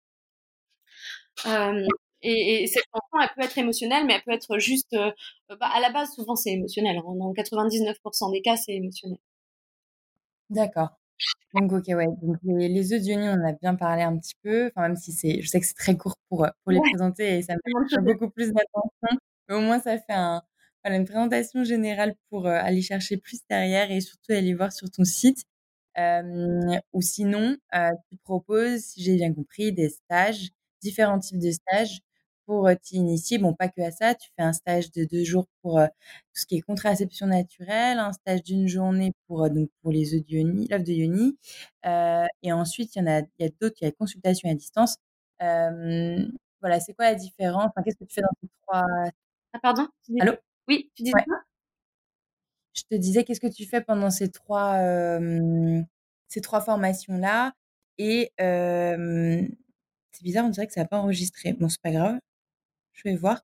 [2.23, 5.13] Et et cette tension, elle peut être émotionnelle, mais elle peut être juste, heu,
[5.49, 7.15] bah, à la base, souvent, c'est émotionnel, hein.
[7.17, 9.19] Dans 99% des cas, c'est émotionnel.
[10.51, 10.99] D'accord.
[11.55, 14.69] Donc OK, ouais, donc les les œufs Yoni, on a bien parlé un petit peu,
[14.69, 16.91] enfin, même si c'est je sais que c'est très court pour, heu, pour les Ouais.
[16.91, 20.43] présenter et ça mériterait beaucoup plus d'attention, mais au moins ça fait un
[20.85, 24.91] voilà, une présentation générale pour, heu, aller chercher plus derrière et surtout aller voir sur
[24.91, 25.45] ton site.
[26.93, 27.57] Ou sinon,
[28.11, 32.01] tu proposes, si j'ai bien compris, des stages, différents types de stages
[32.47, 33.39] pour, t'y initier.
[33.39, 36.47] Bon, pas que à ça, tu fais un stage de 2 jours pour, tout ce
[36.47, 40.67] qui est contraception naturelle, un stage d'1 journée pour, donc pour les œufs de Yoni
[40.69, 41.39] l'œuf de Yoni,
[42.43, 44.55] et ensuite, il y en a il y a d'autres, il y a consultation à
[44.55, 44.97] distance.
[45.41, 47.67] Voilà, c'est quoi la différence?
[47.71, 48.85] Enfin, qu'est-ce que tu fais dans ces 3
[49.53, 49.89] Ah pardon?
[50.19, 50.35] Allô?
[50.69, 51.27] oui, tu disais Ouais.
[51.27, 51.41] quoi?
[52.75, 55.87] Je te disais, qu'est-ce que tu fais pendant ces 3, hem,
[56.29, 57.53] ces 3 formations-là?
[57.99, 58.33] Et
[60.13, 61.53] c'est bizarre, on dirait que ça a pas enregistré.
[61.55, 62.19] Bon, c'est pas grave,
[62.95, 63.43] je vais voir.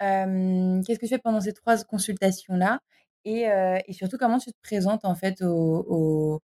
[0.00, 2.80] Qu'est-ce que tu fais pendant ces 3 s consultations-là?
[3.26, 3.46] Et
[3.92, 6.40] surtout, comment tu te présentes, en fait, aux aux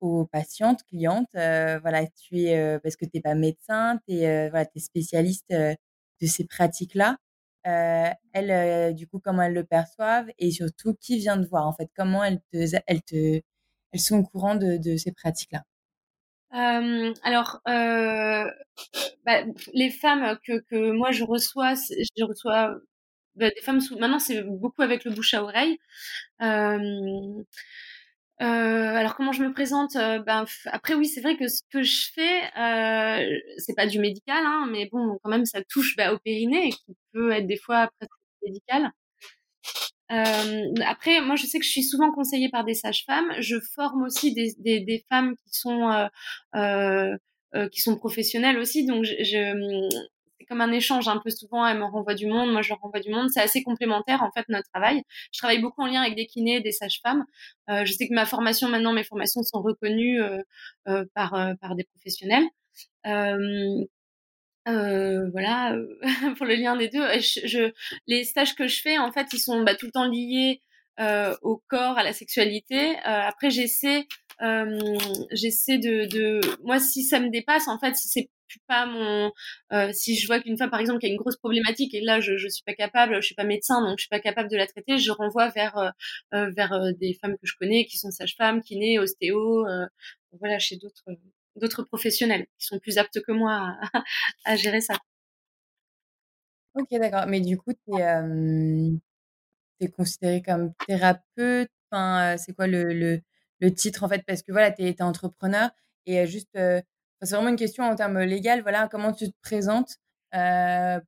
[0.00, 1.28] aux patientes, clientes?
[1.34, 6.26] Voilà, tu es, parce que tu es pas médecin, tu es, voilà, es spécialiste, de
[6.26, 7.16] ces pratiques-là.
[7.64, 10.28] Elles, du coup, comment elles le perçoivent?
[10.38, 11.90] Et surtout, qui vient te voir, en fait?
[11.96, 13.40] Comment elles te
[13.92, 15.64] elles sont au courant de ces pratiques-là?
[16.54, 17.60] Alors,
[19.26, 22.76] bah, les femmes que, que moi je reçois, je reçois
[23.36, 23.98] bah, des femmes sous...
[23.98, 25.78] maintenant c'est beaucoup avec le bouche à oreille.
[28.42, 28.46] Euh,
[28.96, 32.42] alors comment je me présente ben, Après oui, c'est vrai que ce que je fais,
[32.58, 36.70] euh, c'est pas du médical, hein, mais bon, quand même, ça touche bah, au périnée,
[36.70, 38.12] qui peut être des fois presque
[38.42, 38.90] médical.
[40.12, 43.32] Euh, après, moi, je sais que je suis souvent conseillée par des sages-femmes.
[43.40, 46.06] Je forme aussi des, des, des femmes qui sont euh,
[46.56, 47.16] euh,
[47.54, 48.86] euh qui sont professionnelles aussi.
[48.86, 49.88] Donc, je, je
[50.38, 51.66] c'est comme un échange un peu souvent.
[51.66, 53.30] Elle me renvoie du monde, moi je leur renvoie du monde.
[53.30, 55.02] C'est assez complémentaire en fait notre travail.
[55.32, 57.24] Je travaille beaucoup en lien avec des kinés, des sages-femmes.
[57.70, 61.84] Euh, je sais que ma formation maintenant, mes formations sont reconnues euh, par par des
[61.84, 62.44] professionnels.
[63.06, 63.84] Euh,
[64.68, 65.76] euh, voilà,
[66.38, 67.06] pour le lien des deux.
[67.20, 67.72] Je, je,
[68.06, 70.60] les stages que je fais, en fait, ils sont bah, tout le temps liés
[71.00, 72.96] euh, au corps, à la sexualité.
[72.96, 74.06] Euh, après, j'essaie,
[74.42, 74.78] euh,
[75.32, 78.30] j'essaie de, de, moi, si ça me dépasse, en fait, si c'est
[78.68, 79.32] pas mon,
[79.72, 82.20] euh, si je vois qu'une femme, par exemple, qui a une grosse problématique et là,
[82.20, 84.56] je, je suis pas capable, je suis pas médecin, donc je suis pas capable de
[84.56, 85.76] la traiter, je renvoie vers,
[86.32, 89.66] euh, vers des femmes que je connais, qui sont sages-femmes, kinés, ostéo,
[90.38, 91.02] voilà, chez d'autres
[91.56, 93.76] d'autres professionnels qui sont plus aptes que moi
[94.44, 94.98] à, gérer ça.
[96.74, 97.26] Ok, d'accord.
[97.28, 98.00] Mais du coup, tu
[99.80, 101.70] es, considéré comme thérapeute?
[101.92, 103.20] C'est quoi le,
[103.76, 104.22] titre en fait?
[104.26, 105.70] Parce que voilà, tu es, entrepreneur
[106.06, 106.84] et juste, c'est
[107.22, 108.62] vraiment une question en termes légal.
[108.62, 109.98] Voilà, comment tu te présentes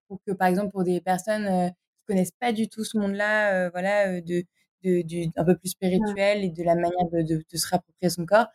[0.09, 4.21] pour que, par exemple, pour des personnes qui connaissent pas du tout ce monde-là, voilà,
[4.21, 4.45] de,
[4.87, 8.11] de, du, un peu plus spirituel et de la manière de, de, de se rapproprier
[8.11, 8.47] son corps,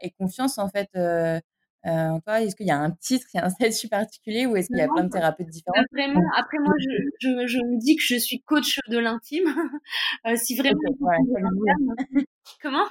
[0.00, 0.88] et confiance en fait
[1.86, 4.56] euh, toi, est-ce qu'il y a un titre, il y a un statut particulier ou
[4.56, 5.84] est-ce qu'il y a plein de thérapeutes différents?
[5.92, 9.44] Vraiment, après moi, je, je, je, me dis que je suis coach de l'intime.
[10.26, 10.80] euh, si vraiment...
[11.00, 11.16] Ouais,
[12.62, 12.86] Comment?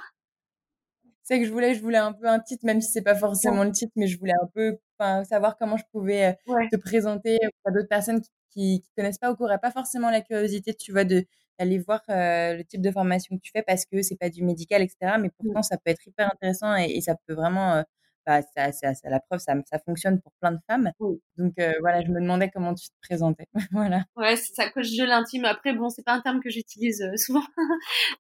[1.24, 3.60] C'est que je voulais, je voulais un peu un titre, même si c'est pas forcément
[3.60, 3.66] ouais.
[3.68, 4.78] le titre, mais je voulais un peu
[5.26, 6.70] savoir comment je pouvais euh, ouais.
[6.70, 10.10] te présenter à d'autres personnes qui, qui, qui connaissent pas ou qui n'auraient pas forcément
[10.10, 11.26] la curiosité, tu vois, de
[11.60, 14.44] d'aller voir euh, le type de formation que tu fais parce que c'est pas du
[14.44, 15.18] médical, etc.
[15.20, 15.64] Mais pourtant, mmh.
[15.64, 17.84] ça peut être hyper intéressant et, et ça peut vraiment euh,
[18.26, 20.92] bah, ça, ça, ça, la preuve, ça, ça fonctionne pour plein de femmes.
[21.00, 21.18] Oui.
[21.38, 23.48] Donc euh, voilà, je me demandais comment tu te présentais.
[23.72, 24.06] voilà.
[24.16, 25.46] Ouais, c'est ça coche de l'intime.
[25.46, 27.44] Après, bon, c'est pas un terme que j'utilise souvent,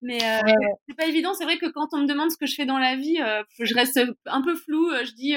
[0.01, 0.53] mais ouais,
[0.87, 1.33] c'est pas évident.
[1.33, 3.19] C'est vrai que quand on me demande ce que je fais dans la vie,
[3.59, 4.89] je reste un peu floue.
[5.05, 5.35] Je dis,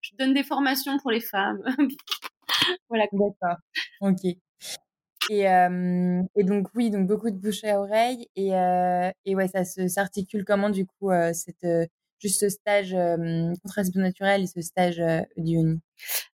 [0.00, 1.62] je donne des formations pour les femmes.
[2.88, 3.06] voilà.
[3.12, 3.56] D'accord.
[4.00, 4.36] Ok.
[5.30, 5.44] Et,
[6.44, 8.52] donc oui, donc beaucoup de bouche à oreille et,
[9.34, 11.66] ouais, ça s'articule comment du coup cette
[12.20, 12.96] juste ce stage
[13.62, 15.02] contraception naturelle et ce stage
[15.36, 15.80] d'IONI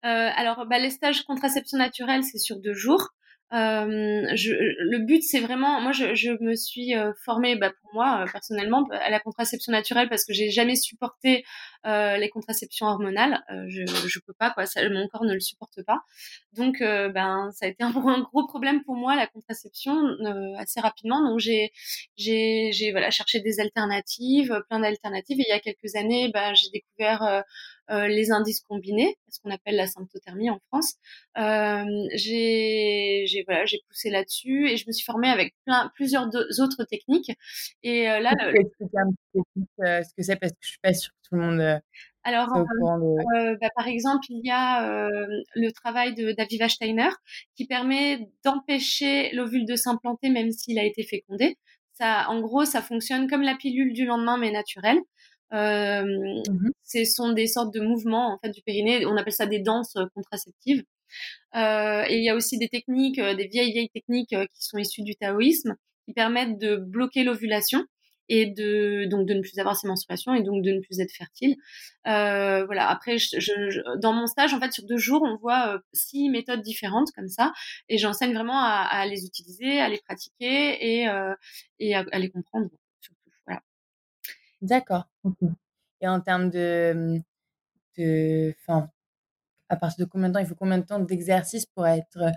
[0.05, 3.09] euh, Alors, bah, les stages contraception naturelle, c'est sur deux jours.
[3.53, 8.23] Euh, le but, c'est vraiment, moi, je, je me suis euh, formée, bah, pour moi,
[8.23, 11.45] euh, personnellement, à la contraception naturelle parce que j'ai jamais supporté
[11.87, 13.43] euh, les contraceptions hormonales.
[13.69, 16.01] je, je peux pas, quoi, ça, mon corps ne le supporte pas.
[16.57, 20.01] Donc, ben, ça a été un, gros problème pour moi la contraception
[20.59, 21.23] assez rapidement.
[21.23, 21.73] Donc, j'ai,
[22.17, 25.41] j'ai, voilà, cherché des alternatives, plein d'alternatives.
[25.41, 27.45] Et il y a quelques années, ben, j'ai découvert
[27.91, 30.95] euh, les indices combinés, ce qu'on appelle la symptothermie en France.
[31.37, 36.85] Euh, j'ai voilà, j'ai poussé là-dessus et je me suis formée avec plein, plusieurs autres
[36.85, 37.33] techniques.
[37.83, 40.37] Et euh, là, tu peux expliquer un petit peu ce que c'est?
[40.37, 41.81] Parce que je suis pas sûre que tout le monde.
[42.25, 43.59] Alors, de...
[43.59, 45.09] bah, par exemple, il y a
[45.55, 47.11] le travail de d'Aviva Steiner
[47.57, 51.57] qui permet d'empêcher l'ovule de s'implanter même s'il a été fécondé.
[51.95, 54.99] Ça, en gros, ça fonctionne comme la pilule du lendemain mais naturelle.
[55.53, 56.43] Euh,
[56.85, 59.07] Ce sont des sortes de mouvements en fait du périnée.
[59.07, 60.83] On appelle ça des danses euh, contraceptives.
[61.55, 64.79] Euh, et il y a aussi des techniques, euh, des vieilles vieilles techniques qui sont
[64.79, 67.85] issues du taoïsme, qui permettent de bloquer l'ovulation
[68.29, 71.13] et de donc de ne plus avoir ses menstruations et donc de ne plus être
[71.13, 71.57] fertile.
[72.07, 72.89] Euh, voilà.
[72.89, 76.31] Après, je, je, dans mon stage, en fait, sur deux jours, on voit euh, six
[76.31, 77.53] méthodes différentes comme ça,
[77.91, 81.35] et j'enseigne vraiment à, à, les utiliser, à les pratiquer et euh,
[81.79, 82.71] et à les comprendre.
[84.63, 85.09] D'accord.
[86.01, 87.21] Et en termes de,
[87.99, 88.89] de, enfin,
[89.69, 92.31] à partir de combien de temps, il faut combien de temps d'exercice pour être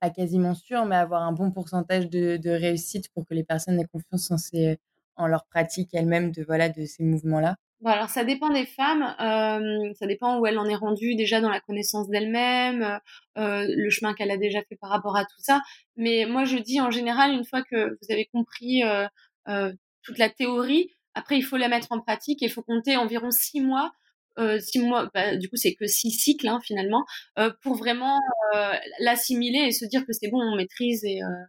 [0.00, 3.86] pas quasiment sûr, mais avoir un bon pourcentage de, réussite pour que les personnes aient
[3.86, 4.78] confiance en, ces,
[5.16, 7.56] en leur pratique elles-mêmes de, voilà, de ces mouvements-là?
[7.80, 11.50] Bon, alors ça dépend des femmes, ça dépend où elle en est rendue déjà dans
[11.50, 13.00] la connaissance d'elle-même,
[13.36, 15.60] euh, le chemin qu'elle a déjà fait par rapport à tout ça.
[15.96, 19.72] Mais moi je dis en général, une fois que vous avez compris euh
[20.06, 23.30] toute la théorie, après, il faut la mettre en pratique et il faut compter environ
[23.30, 23.90] six mois.
[24.38, 27.06] Euh, six mois, bah, du coup, c'est que six cycles hein, finalement,
[27.38, 28.20] euh, pour vraiment
[28.54, 31.44] euh, l'assimiler et se dire que c'est bon, on maîtrise et euh,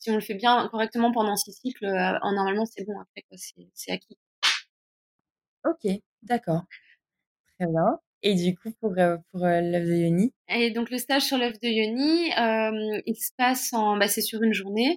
[0.00, 3.24] si on le fait bien correctement pendant six cycles, euh, normalement c'est bon après,
[3.74, 4.18] c'est acquis.
[5.64, 6.62] Ok, d'accord,
[7.60, 8.00] très bien.
[8.24, 8.92] Et du coup, pour,
[9.30, 10.32] pour l'œuf de Yoni?
[10.48, 12.30] Et donc, le stage sur l'œuf de Yoni,
[13.06, 14.96] il se passe en, bah, c'est sur une journée.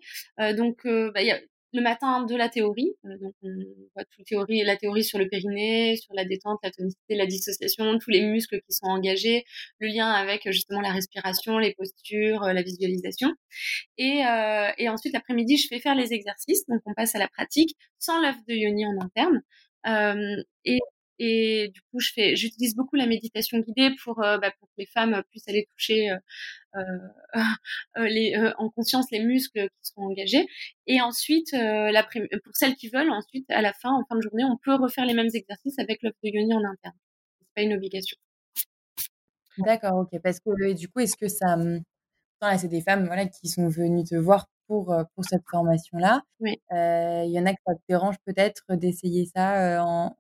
[0.58, 1.40] donc, bah, il y a
[1.76, 2.94] le matin de la théorie.
[3.04, 3.50] donc, on
[3.96, 8.00] voit toute théorie, la théorie sur le périnée, sur la détente, la tonicité, la dissociation,
[8.00, 9.44] tous les muscles qui sont engagés,
[9.80, 13.32] le lien avec justement la respiration, les postures, la visualisation.
[13.98, 14.24] Et,
[14.90, 16.66] ensuite, l'après-midi, je fais faire les exercices.
[16.68, 19.42] Donc, on passe à la pratique sans l'œuf de Yoni en interne.
[21.18, 24.74] Et du coup, je fais, j'utilise beaucoup la méditation guidée pour, euh, bah, pour que
[24.78, 26.18] les femmes puissent aller toucher euh,
[26.76, 26.82] euh,
[27.98, 30.46] euh les, en conscience les muscles qui sont engagés.
[30.88, 34.58] Et ensuite, pour celles qui veulent, ensuite, à la fin, en fin de journée, on
[34.58, 36.96] peut refaire les mêmes exercices avec l'œuf de yoni en interne.
[37.40, 38.18] C'est pas une obligation.
[39.58, 40.22] D'accord, ok.
[40.22, 41.56] Parce que du coup, est-ce que ça,
[42.42, 46.24] là, c'est des femmes, voilà, qui sont venues te voir pour, pour cette formation-là.
[46.42, 46.60] Oui.
[46.72, 50.14] Il y en a que ça te dérange peut-être d'essayer ça en,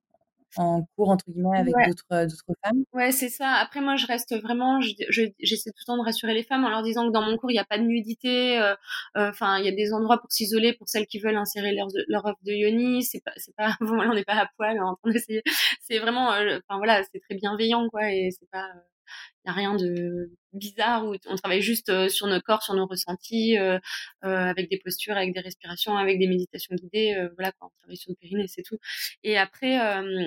[0.57, 2.83] en cours entre guillemets avec d'autres euh, d'autres femmes?
[2.93, 3.53] Ouais, c'est ça.
[3.53, 6.83] Après moi je reste vraiment j'essaie tout le temps de rassurer les femmes en leur
[6.83, 8.73] disant que dans mon cours il n'y a pas de nudité euh,
[9.17, 11.87] euh, enfin il y a des endroits pour s'isoler pour celles qui veulent insérer leur
[12.07, 15.11] leur offre de yoni, c'est pas c'est pas on n'est pas à poil en train
[15.11, 15.43] d'essayer.
[15.81, 18.67] C'est vraiment enfin voilà, c'est très bienveillant quoi et c'est pas
[19.43, 22.73] il n'y a rien de bizarre où on travaille juste euh, sur nos corps, sur
[22.73, 23.77] nos ressentis, euh,
[24.23, 27.15] euh, avec des postures, avec des respirations, avec des méditations guidées.
[27.35, 28.77] voilà, quand on travaille sur le périnée, c'est tout.
[29.23, 29.77] Et après,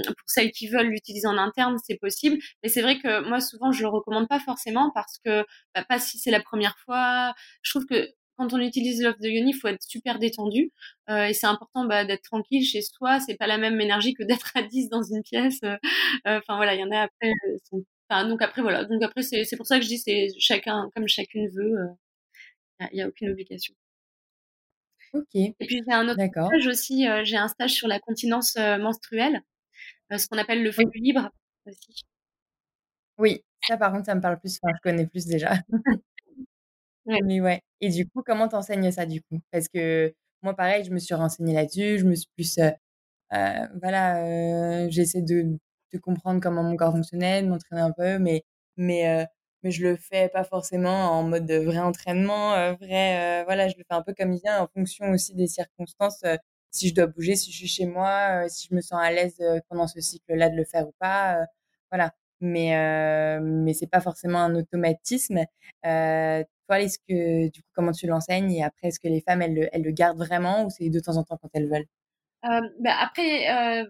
[0.06, 2.38] pour celles qui veulent l'utiliser en interne, c'est possible.
[2.62, 5.98] Mais c'est vrai que moi, souvent, je le recommande pas forcément parce que, bah, pas
[5.98, 7.34] si c'est la première fois.
[7.62, 10.72] Je trouve que quand on utilise l'offre de Yoni, il faut être super détendu
[11.08, 13.20] et c'est important bah, d'être tranquille chez soi.
[13.20, 15.60] C'est pas la même énergie que d'être à 10 dans une pièce.
[16.24, 17.32] Enfin voilà, il y en a après
[18.10, 21.48] donc après voilà, donc après c'est pour ça que je dis c'est chacun comme chacune
[21.48, 21.74] veut.
[22.80, 23.74] Il euh, n'y a, aucune obligation.
[25.12, 25.34] Ok.
[25.34, 27.08] Et puis j'ai un autre stage aussi.
[27.08, 29.42] Euh, j'ai un stage sur la continence euh, menstruelle,
[30.10, 31.30] ce qu'on appelle le flux libre
[31.66, 32.02] aussi.
[33.18, 34.58] Oui, ça par contre ça me parle plus.
[34.62, 35.54] Enfin, je connais plus déjà.
[37.06, 37.20] ouais.
[37.24, 37.60] Mais ouais.
[37.80, 39.40] Et du coup, comment t'enseignes ça du coup?
[39.50, 41.98] Parce que moi, pareil, je me suis renseignée là-dessus.
[41.98, 42.58] Je me suis plus,
[43.30, 45.58] voilà, j'essaie de
[45.92, 48.44] de comprendre comment mon corps fonctionnait, de m'entraîner un peu, mais,
[48.76, 49.24] mais, euh,
[49.62, 53.68] mais je le fais pas forcément en mode de vrai entraînement, euh, vrai, euh, voilà,
[53.68, 56.24] je le fais un peu comme il vient en fonction aussi des circonstances,
[56.70, 59.42] si je dois bouger, si je suis chez moi, si je me sens à l'aise
[59.68, 61.46] pendant ce cycle-là de le faire ou pas,
[61.90, 62.12] voilà.
[62.40, 65.40] Mais, mais c'est pas forcément un automatisme.
[65.82, 69.70] toi, est-ce que, du coup, comment tu l'enseignes et après, est-ce que les femmes, elles
[69.72, 71.86] le, gardent vraiment ou c'est de temps en temps quand elles veulent?
[72.80, 73.86] bah après,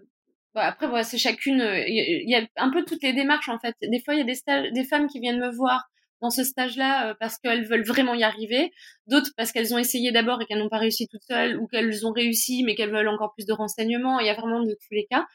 [0.67, 1.61] après, voilà, c'est chacune.
[1.61, 3.75] Euh, il y, a un peu toutes les démarches en fait.
[3.81, 5.89] Des fois, il y a des, stages, des femmes qui viennent me voir
[6.21, 8.71] dans ce stage-là euh, parce qu'elles veulent vraiment y arriver,
[9.07, 12.05] d'autres parce qu'elles ont essayé d'abord et qu'elles n'ont pas réussi toutes seules, ou qu'elles
[12.05, 14.19] ont réussi mais qu'elles veulent encore plus de renseignements.
[14.19, 15.25] Il y a vraiment de tous les cas.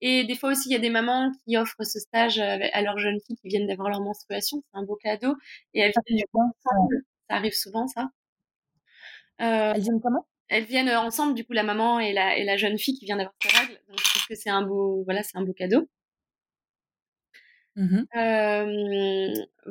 [0.00, 2.98] Et des fois aussi, il y a des mamans qui offrent ce stage à leurs
[2.98, 4.62] jeunes filles qui viennent d'avoir leur menstruation.
[4.72, 5.34] C'est un beau cadeau.
[5.72, 7.02] Et elles viennent ensemble.
[7.28, 8.10] Ça arrive souvent, ça.
[9.40, 10.26] Euh, elles viennent comment?
[10.48, 13.16] elles viennent ensemble, du coup, la maman et la, et la jeune fille qui vient
[13.16, 13.80] d'avoir ses règles.
[13.88, 15.88] Donc, trouve que c'est un beau, voilà, c'est un beau cadeau.
[17.76, 18.06] Mmh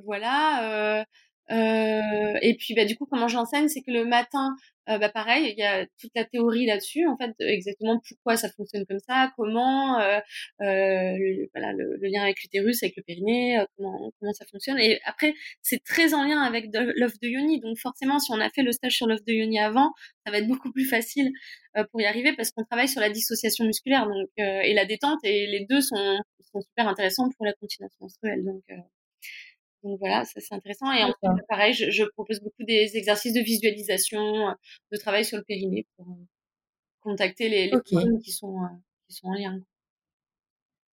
[0.03, 1.05] voilà.
[1.51, 4.55] Euh, et puis, bah, du coup, comment j'enseigne, c'est que le matin,
[4.89, 8.49] euh, bah, pareil, il y a toute la théorie là-dessus, en fait, exactement pourquoi ça
[8.49, 10.19] fonctionne comme ça, comment, euh,
[10.61, 14.79] euh le, voilà, le, lien avec l'utérus, avec le périnée, euh, comment, comment ça fonctionne.
[14.79, 18.49] Et après, c'est très en lien avec l'œuf de Yoni, donc forcément, si on a
[18.49, 19.93] fait le stage sur l'œuf de Yoni avant,
[20.25, 21.31] ça va être beaucoup plus facile
[21.91, 25.47] pour y arriver parce qu'on travaille sur la dissociation musculaire donc, et la détente, et
[25.47, 26.19] les deux sont,
[26.51, 28.43] sont super intéressants pour la continence menstruelle.
[28.43, 28.63] Donc,
[29.83, 30.91] donc voilà, ça c'est intéressant.
[30.91, 34.53] Et ensuite, pareil, je, propose beaucoup des exercices de visualisation, euh,
[34.91, 36.25] de travail sur le périnée pour euh,
[37.01, 37.81] contacter les, les
[38.23, 38.67] qui sont euh,
[39.07, 39.59] qui sont en lien.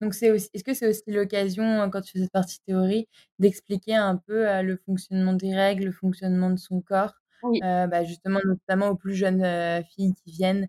[0.00, 3.06] Donc c'est est-ce que c'est aussi l'occasion quand tu fais cette partie théorie
[3.38, 7.12] d'expliquer un peu le fonctionnement des règles, le fonctionnement de son corps,
[7.60, 9.44] bah, justement notamment aux plus jeunes
[9.90, 10.68] filles qui viennent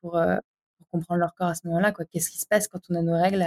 [0.00, 0.18] pour,
[0.90, 2.06] comprendre leur corps à ce moment-là quoi.
[2.06, 3.42] Qu'est-ce qui se passe quand on a nos règles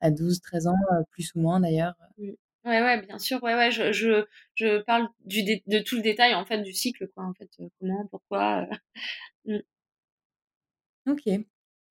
[0.00, 0.78] à, 12, 13 ans,
[1.10, 1.96] plus ou moins d'ailleurs?
[2.64, 3.42] Ouais, ouais, bien sûr.
[3.42, 4.24] Ouais, ouais, je, je,
[4.54, 7.50] je parle du de tout le détail, en fait, du cycle, quoi, en fait.
[7.60, 8.66] Euh, comment, pourquoi.
[9.48, 9.58] Euh,
[11.06, 11.10] mmh.
[11.12, 11.28] Ok,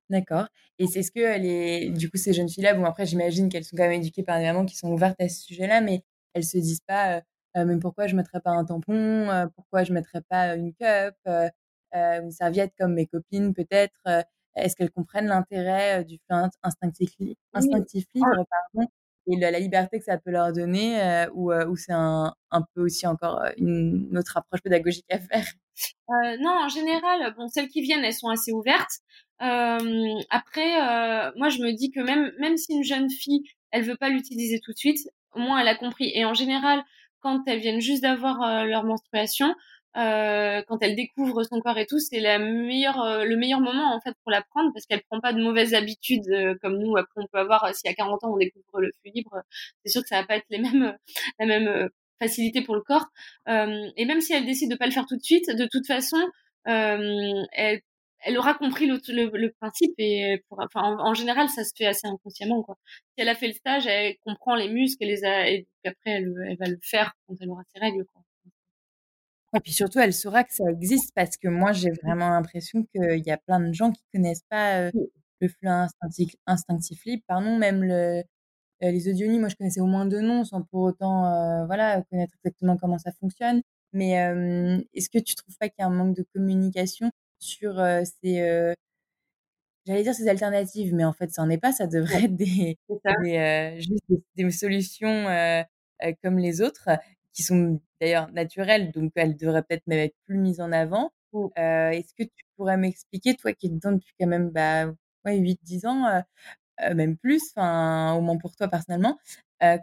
[0.09, 0.47] d'accord.
[0.79, 3.77] Et c'est ce que les, du coup, ces jeunes filles-là, bon, après, j'imagine qu'elles sont
[3.77, 6.57] quand même éduquées par des mamans qui sont ouvertes à ce sujet-là, mais elles se
[6.57, 7.23] disent pas,
[7.57, 11.15] euh, mais pourquoi je mettrais pas un tampon, pourquoi je mettrais pas une cup,
[11.93, 13.99] une serviette comme mes copines, peut-être.
[14.55, 17.11] Est-ce qu'elles comprennent l'intérêt du flux instinctif,
[17.53, 18.87] instinctif libre, pardon,
[19.27, 22.61] et la, liberté que ça peut leur donner, euh, ou, euh, ou c'est un, un,
[22.73, 25.45] peu aussi encore euh, une autre approche pédagogique à faire?
[26.39, 28.99] Non, en général, bon, celles qui viennent, elles sont assez ouvertes.
[29.39, 30.71] Après,
[31.35, 34.59] moi, je me dis que même, même si une jeune fille, elle veut pas l'utiliser
[34.59, 34.99] tout de suite,
[35.33, 36.11] au moins elle a compris.
[36.13, 36.83] Et en général,
[37.21, 39.55] quand elles viennent juste d'avoir leur menstruation,
[39.95, 43.93] euh, quand elle découvre son corps et tout, c'est la meilleure, euh, le meilleur moment
[43.95, 46.97] en fait pour la prendre parce qu'elle prend pas de mauvaises habitudes euh, comme nous.
[46.97, 49.41] Après, on peut avoir si à 40 ans on découvre le flux libre,
[49.83, 50.97] c'est sûr que ça va pas être les mêmes,
[51.39, 53.07] la même facilité pour le corps.
[53.47, 56.17] et même si elle décide de pas le faire tout de suite, de toute façon,
[56.65, 57.81] elle,
[58.25, 58.99] elle aura compris le,
[59.37, 62.77] le, principe et pour, enfin, en, général, ça se fait assez inconsciemment quoi.
[62.85, 66.11] Si elle a fait le stage, elle comprend les muscles et les a, et après
[66.11, 68.22] elle, elle va le faire quand elle aura ses règles quoi.
[69.55, 73.23] Et puis surtout, elle saura que ça existe parce que moi, j'ai vraiment l'impression qu'il
[73.25, 77.23] y a plein de gens qui connaissent pas le flux instinctif, instinctif libre.
[77.27, 78.23] Pardon, même le,
[78.81, 82.77] les audionies, moi, je connaissais au moins deux noms sans pour autant voilà, connaître exactement
[82.77, 83.61] comment ça fonctionne.
[83.93, 84.13] Mais
[84.93, 87.75] est-ce que tu trouves pas qu'il y a un manque de communication sur
[88.21, 88.73] ces
[89.85, 91.73] J'allais dire ces alternatives, mais en fait, ça n'en est pas.
[91.73, 92.77] Ça devrait être des,
[93.23, 94.03] des juste
[94.35, 95.25] des, solutions
[96.23, 96.89] comme les autres
[97.33, 101.13] qui sont d'ailleurs naturelles, donc elles devraient peut-être même être plus mises en avant.
[101.31, 101.45] Mmh.
[101.57, 104.87] Euh, est-ce que tu pourrais m'expliquer, toi qui es dedans depuis quand même bah,
[105.25, 106.19] ouais, 8-10 ans, euh,
[106.81, 109.17] euh, même plus, au moins pour toi personnellement,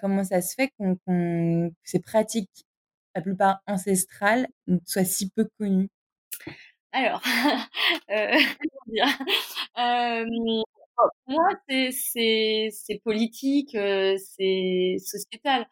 [0.03, 2.67] comment ça se fait qu'on, que ces pratiques,
[3.15, 4.47] la plupart ancestrales,
[4.85, 5.89] soient si peu connues?
[6.93, 7.23] Alors,
[11.27, 15.67] moi, c'est politique, c'est sociétal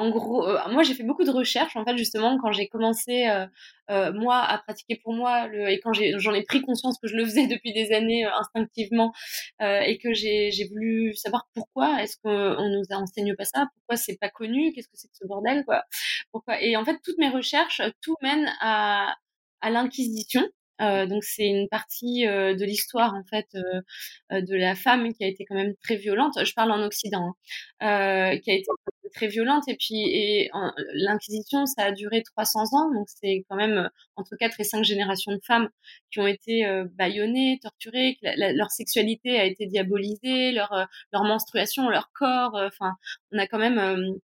[0.00, 3.28] en gros, euh, moi j'ai fait beaucoup de recherches en fait justement quand j'ai commencé
[3.28, 3.46] euh,
[3.90, 7.14] euh, moi à pratiquer pour moi le, et quand j'en ai, pris conscience que je
[7.16, 9.12] le faisais depuis des années instinctivement
[9.60, 14.30] et que j'ai voulu savoir pourquoi est-ce qu'on nous enseigne pas ça, pourquoi c'est pas
[14.30, 15.84] connu, qu'est-ce que c'est que ce bordel quoi,
[16.32, 16.62] pourquoi?
[16.62, 19.14] Et en fait toutes mes recherches tout mène à
[19.60, 20.48] à l'inquisition
[20.80, 25.24] euh, donc c'est une partie euh, de l'histoire en fait euh, de la femme qui
[25.24, 26.38] a été quand même très violente.
[26.42, 27.34] Je parle en Occident,
[27.80, 28.66] hein, qui a été
[29.12, 30.48] très violente et puis
[30.94, 35.32] l'inquisition ça a duré 300 ans donc c'est quand même entre 4 et 5 générations
[35.32, 35.68] de femmes
[36.12, 36.64] qui ont été
[36.96, 42.92] bâillonnées, torturées, leur sexualité a été diabolisée, leur leur menstruation, leur corps, enfin
[43.32, 44.20] on a quand même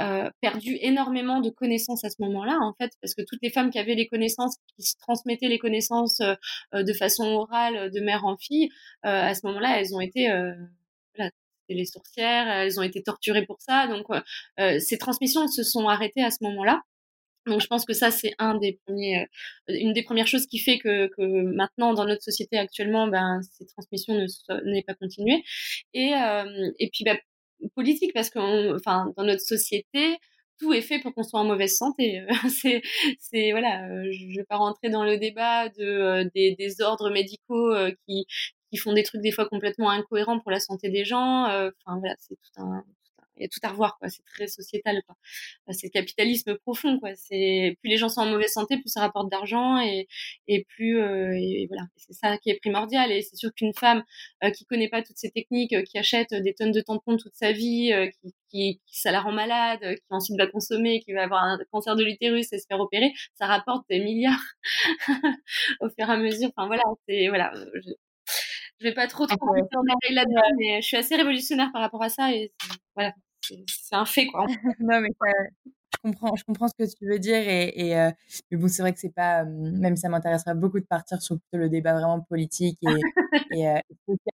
[0.00, 3.70] euh, perdu énormément de connaissances à ce moment-là, en fait, parce que toutes les femmes
[3.70, 6.34] qui avaient les connaissances, qui se transmettaient les connaissances euh,
[6.74, 8.68] euh, de façon orale, de mère en fille,
[9.02, 10.28] à ce moment-là, elles ont été
[11.16, 11.30] voilà,
[11.68, 13.86] les sorcières, elles ont été torturées pour ça.
[13.88, 14.06] Donc,
[14.80, 16.82] ces transmissions se sont arrêtées à ce moment-là.
[17.46, 19.26] Donc, je pense que ça, c'est un des premiers,
[19.68, 21.22] une des premières choses qui fait que, que
[21.54, 25.42] maintenant, dans notre société actuellement, ben, ces transmissions ne n'est pas continuées.
[25.94, 26.12] Et,
[26.78, 27.18] et puis, ben,
[27.74, 30.18] politique parce que, enfin, dans notre société,
[30.58, 32.22] tout est fait pour qu'on soit en mauvaise santé.
[32.50, 32.82] c'est,
[33.20, 37.10] c'est voilà, euh, je vais pas rentrer dans le débat de euh, des, des, ordres
[37.10, 38.26] médicaux euh, qui
[38.70, 41.44] qui font des trucs des fois complètement incohérents pour la santé des gens.
[41.44, 42.84] Enfin voilà, c'est tout un
[43.38, 44.08] il y a tout à revoir quoi.
[44.08, 45.16] C'est très sociétal quoi.
[45.70, 47.10] C'est le capitalisme profond quoi.
[47.16, 50.08] C'est plus les gens sont en mauvaise santé plus ça rapporte d'argent et
[50.48, 51.86] et plus euh, et voilà.
[51.96, 53.12] C'est ça qui est primordial.
[53.12, 54.04] Et c'est sûr qu'une femme
[54.44, 57.34] euh, qui connaît pas toutes ces techniques euh, qui achète des tonnes de tampons toute
[57.34, 61.24] sa vie qui, qui, qui, ça la rend malade qui ensuite va consommer qui va
[61.24, 64.44] avoir un cancer de l'utérus et se faire opérer ça rapporte des milliards
[65.80, 66.50] au fur et à mesure.
[66.56, 67.92] Enfin voilà c'est voilà je,
[68.80, 72.08] je vais pas trop trop en là-dedans, mais je suis assez révolutionnaire par rapport à
[72.08, 72.52] ça et
[72.94, 73.12] voilà
[73.66, 74.46] c'est un fait quoi.
[74.80, 75.10] non mais
[75.94, 78.10] je comprends, je comprends ce que tu veux dire et, et euh,
[78.50, 81.68] mais bon c'est vrai que c'est pas même ça m'intéresserait beaucoup de partir sur le
[81.68, 82.86] débat vraiment politique et,
[83.58, 83.78] et euh,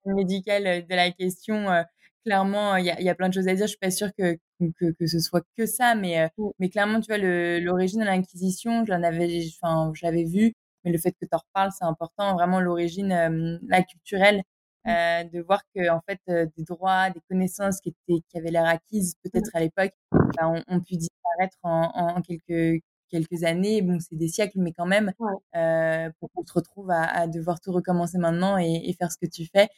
[0.05, 1.69] médical de la question.
[1.69, 1.83] Euh,
[2.25, 3.65] clairement, il y a, y a, plein de choses à dire.
[3.65, 4.37] Je suis pas sûre que
[4.79, 6.49] que, que ce soit que ça, mais mmh.
[6.59, 10.53] mais clairement tu vois l'origine de l'inquisition, je l'en avais, enfin je l'avais vu,
[10.85, 12.33] mais le fait que tu en reparles c'est important.
[12.33, 14.43] Vraiment l'origine, la culturelle.
[14.87, 18.51] Euh, de voir que en fait euh, des droits, des connaissances qui étaient qui avaient
[18.51, 23.81] l'air acquises peut-être à l'époque, bah, ont, pu disparaître en, en, quelques quelques années.
[23.81, 25.13] Bon, c'est des siècles, mais quand même,
[25.55, 29.17] euh, pour qu'on se retrouve à, à, devoir tout recommencer maintenant et, et, faire ce
[29.17, 29.69] que tu fais,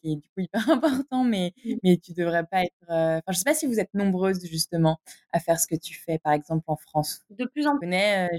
[0.00, 1.74] qui est du coup hyper important, mais mmh.
[1.82, 2.72] mais tu devrais pas être.
[2.88, 4.98] Enfin, je sais pas si vous êtes nombreuses justement
[5.32, 7.22] à faire ce que tu fais, par exemple en France.
[7.30, 7.80] De plus en plus.
[7.80, 8.30] connais,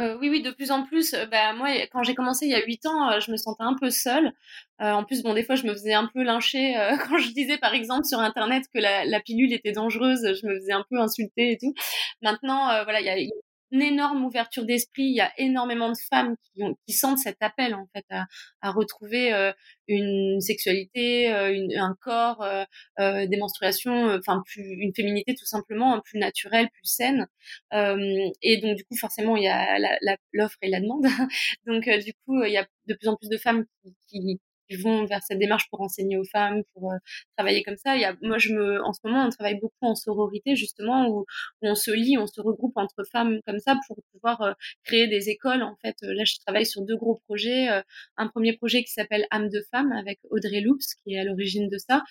[0.00, 1.14] euh, oui, oui, de plus en plus.
[1.14, 3.62] Euh, bah, moi, quand j'ai commencé il y a huit ans, euh, je me sentais
[3.62, 4.32] un peu seule.
[4.78, 6.74] en plus, bon, des fois, je me faisais un peu lyncher
[7.08, 10.22] quand je disais, par exemple, sur Internet que la, la, pilule était dangereuse.
[10.40, 11.74] Je me faisais un peu insulter et tout.
[12.22, 13.16] Maintenant, voilà, il y a,
[13.70, 15.04] une énorme ouverture d'esprit.
[15.04, 18.26] Il y a énormément de femmes qui, ont, qui sentent cet appel en fait à,
[18.60, 19.52] à retrouver euh,
[19.88, 22.64] une sexualité, euh, une, un corps, euh,
[23.00, 27.26] euh des menstruations, enfin plus une féminité tout simplement plus naturelle, plus saine.
[27.72, 29.78] et donc du coup forcément il y a
[30.32, 31.04] l'offre et la demande.
[31.66, 34.40] donc du coup il y a de plus en plus de femmes qui, qui
[34.70, 36.92] qui vont vers cette démarche pour enseigner aux femmes, pour
[37.36, 37.96] travailler comme ça.
[37.96, 41.08] Il y a, moi, je me, en ce moment, on travaille beaucoup en sororité, justement,
[41.08, 41.26] où,
[41.62, 44.54] on se lie, on se regroupe entre femmes comme ça pour pouvoir
[44.84, 45.62] créer des écoles.
[45.62, 47.68] En fait, là, je travaille sur deux gros projets.
[48.16, 51.68] un premier projet qui s'appelle Âme de femme avec Audrey Loops, qui est à l'origine
[51.68, 52.02] de ça,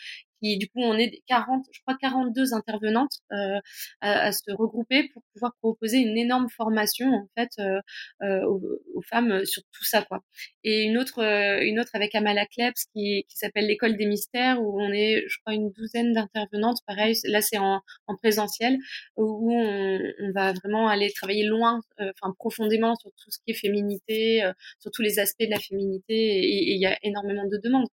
[0.41, 3.59] qui du coup on est 40, je crois 42 intervenantes euh,
[4.01, 7.79] à, à, se regrouper pour pouvoir proposer une énorme formation en fait euh,
[8.23, 10.23] euh, aux, femmes sur tout ça quoi.
[10.63, 14.61] Et une autre euh, une autre avec Amala Klebs qui, qui s'appelle l'école des mystères
[14.61, 18.77] où on est je crois une douzaine d'intervenantes pareil là c'est en, en, présentiel
[19.15, 23.51] où on, on, va vraiment aller travailler loin euh, enfin profondément sur tout ce qui
[23.51, 24.43] est féminité
[24.79, 27.87] sur tous les aspects de la féminité et il y a énormément de demandes.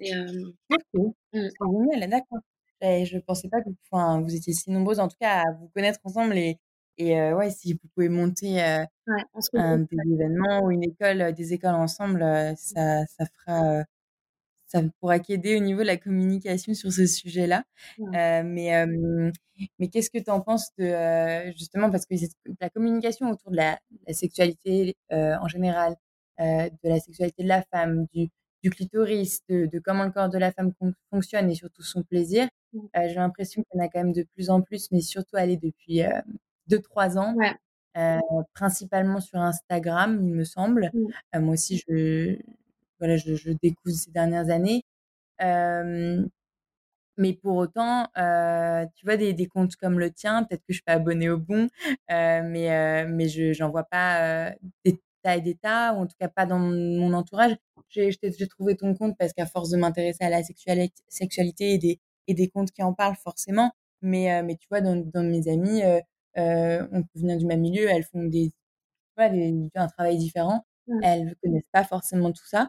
[0.00, 0.78] Ouais.
[0.94, 1.14] C'est okay.
[1.32, 2.06] mmh.
[2.08, 2.40] d'accord.
[2.82, 5.68] Et je pensais pas que enfin, vous étiez si nombreuses, en tout cas, à vous
[5.74, 6.36] connaître ensemble.
[6.36, 6.58] Et,
[6.98, 9.22] et euh, ouais, si vous pouvez monter euh, ouais,
[9.54, 12.22] un, des événements ou une école, des écoles ensemble,
[12.56, 13.84] ça, ça fera.
[14.66, 17.64] ça pourra qu'aider au niveau de la communication sur ce sujet-là.
[17.98, 18.42] Ouais.
[18.42, 18.86] mais
[19.78, 22.14] mais qu'est-ce que tu en penses de justement parce que
[22.60, 25.96] la communication autour de la, la sexualité en général,
[26.38, 28.28] de la sexualité de la femme, du,
[28.62, 30.72] du clitoris, de, de, comment le corps de la femme
[31.10, 32.48] fonctionne et surtout son plaisir.
[32.72, 32.78] Mmh.
[32.96, 35.36] Euh, J'ai l'impression qu'il y en a quand même de plus en plus, mais surtout
[35.36, 36.02] aller depuis
[36.70, 37.54] 2-3 euh, ans, ouais.
[37.96, 38.18] euh,
[38.54, 40.90] principalement sur Instagram, il me semble.
[40.92, 41.06] Mmh.
[41.36, 42.38] Euh, moi aussi, je,
[42.98, 44.82] voilà, je, je, découvre ces dernières années.
[47.18, 48.06] mais pour autant,
[48.96, 51.38] tu vois, des, des, comptes comme le tien, peut-être que je suis pas abonnée au
[51.38, 51.68] bon,
[52.08, 54.50] mais, mais je n'en vois pas
[54.84, 57.56] des tas et des tas, ou en tout cas pas dans mon entourage
[57.88, 62.00] j'ai trouvé ton compte parce qu'à force de m'intéresser à la sexualité, sexualité et, des,
[62.26, 63.72] et des comptes qui en parlent forcément,
[64.02, 66.00] mais, euh, mais tu vois, dans, dans mes amis, euh,
[66.38, 68.52] euh, on vient du même milieu, elles font des,
[69.16, 71.00] voilà, des, un travail différent, mmh.
[71.02, 72.68] elles ne connaissent pas forcément tout ça.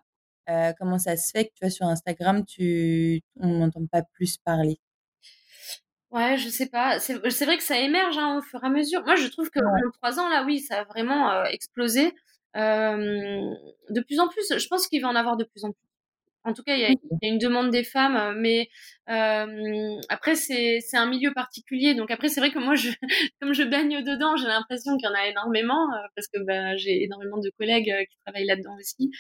[0.50, 4.38] Euh, comment ça se fait que tu vois sur Instagram, tu, on n'entend pas plus
[4.38, 4.80] parler?
[6.10, 7.00] Ouais, je sais pas.
[7.00, 9.04] C'est vrai que ça émerge hein, au fur et à mesure.
[9.04, 9.82] Moi, je trouve que ouais.
[9.84, 12.14] le 3 ans, là, oui, ça a vraiment euh, explosé.
[12.58, 13.54] Euh,
[13.90, 15.88] de plus en plus, je pense qu'il va en avoir de plus en plus.
[16.48, 18.70] En tout cas, il y a, il y a une demande des femmes, mais
[19.10, 21.94] euh, après c'est un milieu particulier.
[21.94, 22.90] Donc après c'est vrai que moi, je,
[23.42, 26.78] comme je baigne dedans, j'ai l'impression qu'il y en a énormément euh, parce que bah,
[26.78, 29.12] j'ai énormément de collègues euh, qui travaillent là-dedans aussi.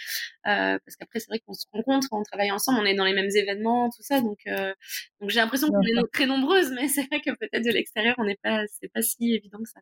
[0.47, 3.13] Euh, parce qu'après c'est vrai qu'on se rencontre, on travaille ensemble, on est dans les
[3.13, 4.21] mêmes événements, tout ça.
[4.21, 4.73] Donc euh,
[5.19, 8.23] donc j'ai l'impression qu'on est très nombreuses, mais c'est vrai que peut-être de l'extérieur on
[8.23, 9.81] n'est pas c'est pas si évident que ça.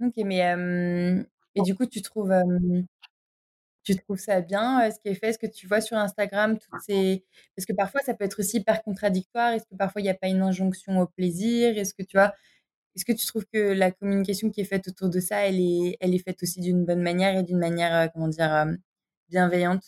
[0.00, 1.22] Ok, mais euh,
[1.54, 2.82] et du coup, tu trouves, euh,
[3.84, 5.28] tu trouves ça bien, euh, ce qui est fait?
[5.28, 7.24] Est-ce que tu vois sur Instagram toutes ces...
[7.56, 9.52] Parce que parfois, ça peut être aussi hyper contradictoire.
[9.52, 11.76] Est-ce que parfois, il n'y a pas une injonction au plaisir?
[11.76, 12.32] Est-ce que tu vois?
[12.96, 15.96] Est-ce que tu trouves que la communication qui est faite autour de ça, elle est,
[16.00, 18.66] elle est faite aussi d'une bonne manière et d'une manière, euh, comment dire,
[19.30, 19.82] bienveillante,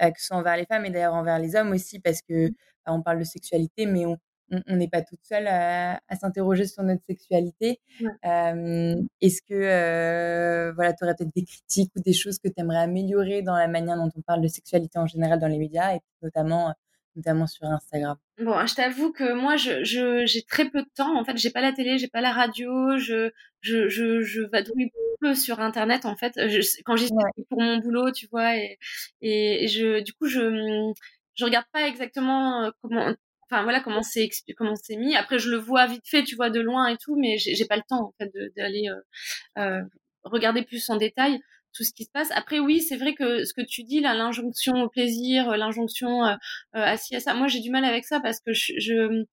[0.00, 2.48] que ce soit envers les femmes et d'ailleurs envers les hommes aussi, parce que
[2.86, 4.18] bah, on parle de sexualité, mais on,
[4.66, 7.80] on n'est pas toute seule à, à s'interroger sur notre sexualité.
[8.00, 8.10] Ouais.
[8.24, 12.54] Euh, Est-ce que euh, voilà, tu aurais peut-être des critiques ou des choses que tu
[12.58, 15.94] aimerais améliorer dans la manière dont on parle de sexualité en général dans les médias
[15.94, 16.74] et notamment
[17.16, 18.16] notamment sur Instagram?
[18.38, 21.18] Bon, je t'avoue que moi, je, je, j'ai très peu de temps.
[21.18, 22.70] En fait, j'ai pas la télé, j'ai pas la radio.
[22.98, 23.30] Je,
[23.60, 24.90] je, je, je vadrouille
[25.20, 26.06] peu sur Internet.
[26.06, 27.44] En fait, je, quand j'y suis ouais.
[27.48, 28.78] pour mon boulot, tu vois, et,
[29.20, 30.92] et je, du coup, je,
[31.34, 33.12] je regarde pas exactement comment
[33.50, 35.16] enfin voilà comment c'est comment c'est mis.
[35.16, 37.76] Après je le vois vite fait tu vois de loin et tout mais j'ai pas
[37.76, 39.82] le temps en fait d'aller euh, euh,
[40.24, 41.40] regarder plus en détail
[41.72, 42.30] tout ce qui se passe.
[42.32, 46.34] Après oui c'est vrai que ce que tu dis là l'injonction au plaisir l'injonction euh,
[46.72, 49.24] à à ça moi j'ai du mal avec ça parce que je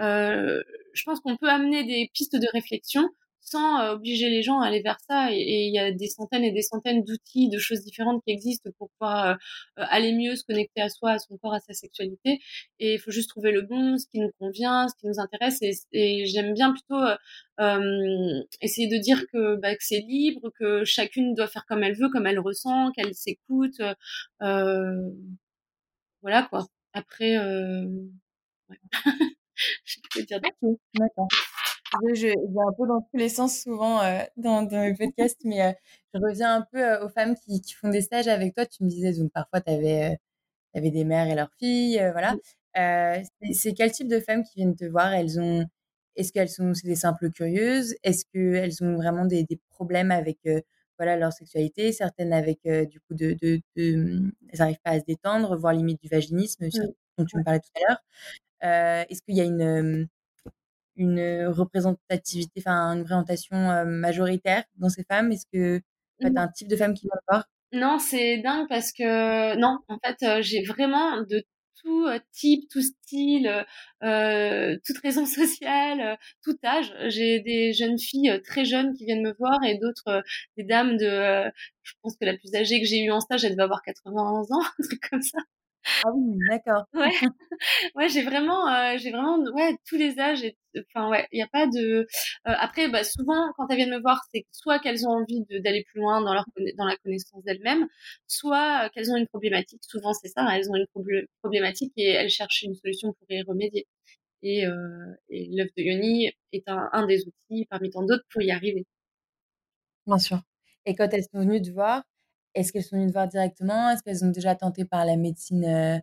[0.00, 0.62] euh,
[0.92, 3.08] je pense qu'on peut amener des pistes de réflexion
[3.46, 5.32] sans euh, obliger les gens à aller vers ça.
[5.32, 8.70] Et il y a des centaines et des centaines d'outils, de choses différentes qui existent
[8.78, 9.34] pour pouvoir euh,
[9.76, 12.40] aller mieux se connecter à soi, à son corps, à sa sexualité.
[12.80, 15.62] Et il faut juste trouver le bon, ce qui nous convient, ce qui nous intéresse.
[15.62, 17.00] Et, et j'aime bien plutôt
[17.60, 21.96] euh, essayer de dire que, bah, que c'est libre, que chacune doit faire comme elle
[21.96, 23.80] veut, comme elle ressent, qu'elle s'écoute.
[24.42, 25.10] Euh,
[26.22, 26.66] voilà quoi.
[26.92, 28.78] Après, ouais.
[29.84, 30.40] je peux dire.
[30.94, 31.28] D'accord
[32.14, 35.62] je, vais un peu dans tous les sens souvent euh, dans, dans, mes podcasts, mais
[35.62, 35.72] euh,
[36.14, 38.66] je reviens un peu euh, aux femmes qui, qui, font des stages avec toi.
[38.66, 40.18] Tu me disais, donc parfois, tu avais,
[40.74, 41.98] avais, des mères et leurs filles.
[42.12, 42.34] voilà.
[43.52, 45.12] c'est quel type de femmes qui viennent te voir?
[45.12, 45.64] Elles ont,
[46.16, 47.94] Est-ce qu'elles sont des simples curieuses?
[48.02, 50.38] Est-ce qu'elles ont vraiment des, des problèmes avec
[50.98, 51.92] voilà, leur sexualité?
[51.92, 56.00] Certaines avec, du coup, de, de, de, elles n'arrivent pas à se détendre, voire limite
[56.02, 56.68] du vaginisme,
[57.18, 59.06] dont tu me parlais tout à l'heure.
[59.08, 60.08] Est-ce qu'il y a une
[60.96, 65.32] une représentativité, enfin une représentation euh, majoritaire dans ces femmes?
[65.32, 65.80] Est-ce que
[66.20, 67.44] tu as un type de femme qui vient voir?
[67.72, 71.44] Non, c'est dingue parce que non, en fait, j'ai vraiment de
[71.82, 73.64] tout type, tout style,
[74.02, 76.92] euh, toute raison sociale, tout âge.
[77.08, 80.22] J'ai des jeunes filles très jeunes qui viennent me voir et d'autres
[80.56, 81.50] des dames de,
[81.82, 84.52] je pense que la plus âgée que j'ai eue en stage, elle devait avoir 91
[84.52, 85.38] ans, un truc comme ça.
[86.02, 86.84] Ah oui, d'accord.
[86.94, 87.10] Ouais,
[87.96, 90.44] ouais, j'ai vraiment, euh, j'ai vraiment, ouais, tous les âges.
[90.94, 92.00] Enfin, ouais, il n'y a pas de.
[92.00, 92.06] Euh,
[92.44, 96.00] après, bah, souvent, quand elles viennent me voir, c'est soit qu'elles ont envie d'aller plus
[96.00, 96.44] loin dans leur
[96.78, 97.86] dans la connaissance d'elles-mêmes,
[98.26, 99.82] soit qu'elles ont une problématique.
[99.84, 100.46] Souvent, c'est ça.
[100.56, 100.86] Elles ont une
[101.42, 103.86] problématique et elles cherchent une solution pour y remédier.
[104.42, 104.74] Et, euh,
[105.30, 108.86] et l'œuf de Yoni est un, un des outils parmi tant d'autres pour y arriver.
[110.06, 110.40] Bien sûr.
[110.84, 112.02] Et quand elles sont venues te voir,
[112.56, 113.90] est-ce qu'elles sont venues te voir directement?
[113.90, 115.98] Est-ce qu'elles ont déjà tenté par la médecine euh,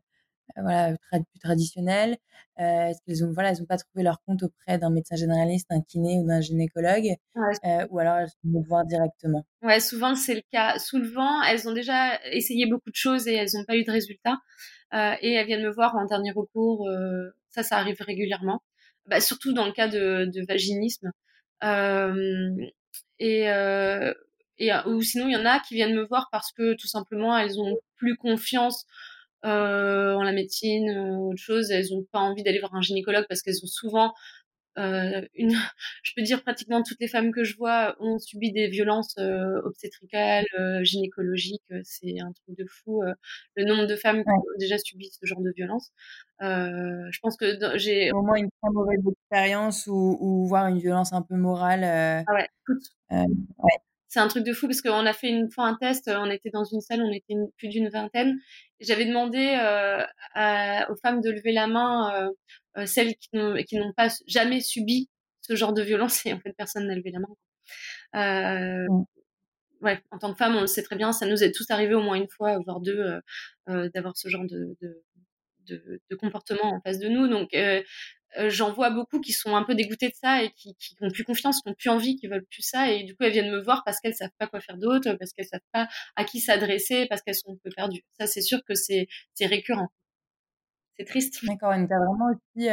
[0.57, 2.17] voilà, plus traditionnelle?
[2.59, 5.69] Euh, Est-ce qu'elles ont voilà, elles ont pas trouvé leur compte auprès d'un médecin généraliste,
[5.69, 7.15] d'un kiné ou d'un gynécologue
[7.65, 9.45] euh, Ou alors elles sont venues te voir directement?
[9.63, 10.77] Ouais, souvent c'est le cas.
[10.79, 14.37] Souvent, elles ont déjà essayé beaucoup de choses et elles n'ont pas eu de résultats.
[14.93, 16.89] et elles viennent me voir en dernier recours.
[17.49, 18.61] ça, ça arrive régulièrement.
[19.07, 21.11] Bah, surtout dans le cas de, de vaginisme.
[23.19, 23.47] et
[24.59, 27.37] et ou sinon il y en a qui viennent me voir parce que tout simplement
[27.37, 28.85] elles ont plus confiance
[29.45, 31.71] euh, en la médecine ou autre chose.
[31.71, 34.13] Elles ont pas envie d'aller voir un gynécologue parce qu'elles ont souvent
[34.77, 35.51] euh, une
[36.03, 39.61] je peux dire pratiquement toutes les femmes que je vois ont subi des violences euh,
[39.65, 43.13] obstétricales euh, gynécologiques c'est un truc de fou euh,
[43.55, 45.91] le nombre de femmes qui ont déjà subi ce genre de violence.
[46.39, 51.13] Je pense que j'ai au moins une très mauvaise expérience ou, ou voir une violence
[51.13, 52.87] un peu morale ah ouais toutes.
[53.11, 53.77] ouais
[54.13, 56.51] c'est un truc de fou parce qu'on a fait une fois un test, on était
[56.51, 58.37] dans une salle, on était plus d'une vingtaine.
[58.79, 60.03] J'avais demandé euh,
[60.87, 62.29] aux femmes de lever la main, euh,
[62.77, 65.09] euh, celles qui n'ont pas jamais subi
[65.41, 68.87] ce genre de violence, et en fait personne n'a levé la main.
[68.87, 69.03] Mmh.
[69.81, 71.95] Ouais, en tant que femme, on le sait très bien, ça nous est tous arrivé
[71.95, 73.19] au moins une fois, voire deux,
[73.65, 75.03] d'avoir ce genre de, de,
[75.67, 77.27] de, comportement en face de nous.
[77.27, 77.81] Donc, euh,
[78.49, 81.23] j'en vois beaucoup qui sont un peu dégoûtés de ça et qui, qui ont plus
[81.23, 83.61] confiance, qui ont plus envie, qui veulent plus ça et du coup elles viennent me
[83.61, 87.05] voir parce qu'elles savent pas quoi faire d'autre, parce qu'elles savent pas à qui s'adresser,
[87.09, 88.01] parce qu'elles sont un peu perdues.
[88.19, 89.89] Ça c'est sûr que c'est c'est récurrent.
[90.97, 91.45] C'est triste.
[91.45, 92.69] D'accord, et tu as vraiment aussi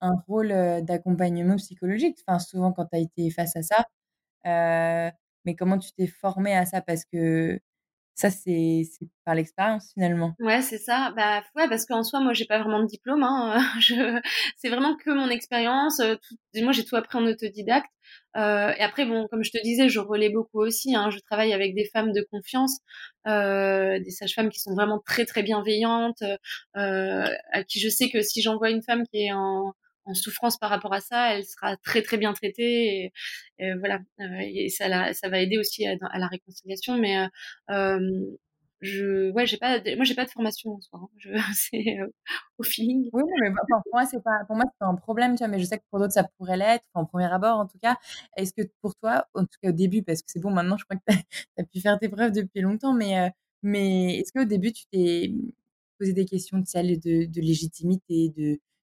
[0.00, 0.48] un rôle
[0.82, 3.84] d'accompagnement psychologique, enfin souvent quand tu as été face à ça.
[4.46, 5.10] Euh,
[5.44, 6.80] mais comment tu t'es formée à ça?
[6.82, 7.60] Parce que
[8.18, 8.82] ça, c'est
[9.24, 10.34] par l'expérience finalement.
[10.40, 11.12] Ouais, c'est ça.
[11.16, 13.22] Bah ouais, parce qu'en soi, moi, j'ai pas vraiment de diplôme.
[13.22, 13.56] Hein.
[13.80, 14.20] Je...
[14.56, 16.00] C'est vraiment que mon expérience.
[16.00, 16.16] Euh,
[16.56, 17.88] moi, j'ai tout appris en autodidacte.
[18.36, 20.96] Euh, et après, bon, comme je te disais, je relais beaucoup aussi.
[20.96, 21.10] Hein.
[21.10, 22.78] Je travaille avec des femmes de confiance,
[23.28, 26.22] euh, des sages-femmes qui sont vraiment très très bienveillantes,
[26.76, 29.74] euh, à qui je sais que si j'envoie une femme qui est en
[30.08, 33.12] en souffrance par rapport à ça, elle sera très très bien traitée.
[33.58, 36.96] Et, voilà, euh, et ça, ça va aider aussi à, la réconciliation.
[36.98, 37.26] Mais euh,
[37.70, 38.36] euh,
[38.80, 41.00] je, ouais, j'ai pas, moi j'ai pas de formation en soi.
[41.02, 41.08] Hein.
[41.54, 41.98] C'est
[42.58, 43.10] au feeling.
[43.12, 45.48] Oui, mais pour moi c'est pas, pour moi c'est un problème, tu vois.
[45.48, 47.96] Mais je sais que pour d'autres ça pourrait l'être, en premier abord en tout cas.
[48.36, 50.84] Est-ce que pour toi, en tout cas au début, parce que c'est bon maintenant, je
[50.84, 51.18] crois que tu
[51.58, 53.32] as, pu faire tes preuves depuis longtemps, mais
[53.62, 55.32] mais est-ce qu'au début tu t'es
[55.98, 58.32] posé des questions de celle de, légitimité,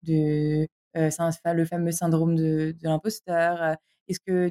[0.02, 1.10] de euh,
[1.52, 3.62] le fameux syndrome de, l'imposteur.
[3.62, 3.74] Euh,
[4.08, 4.50] est-ce que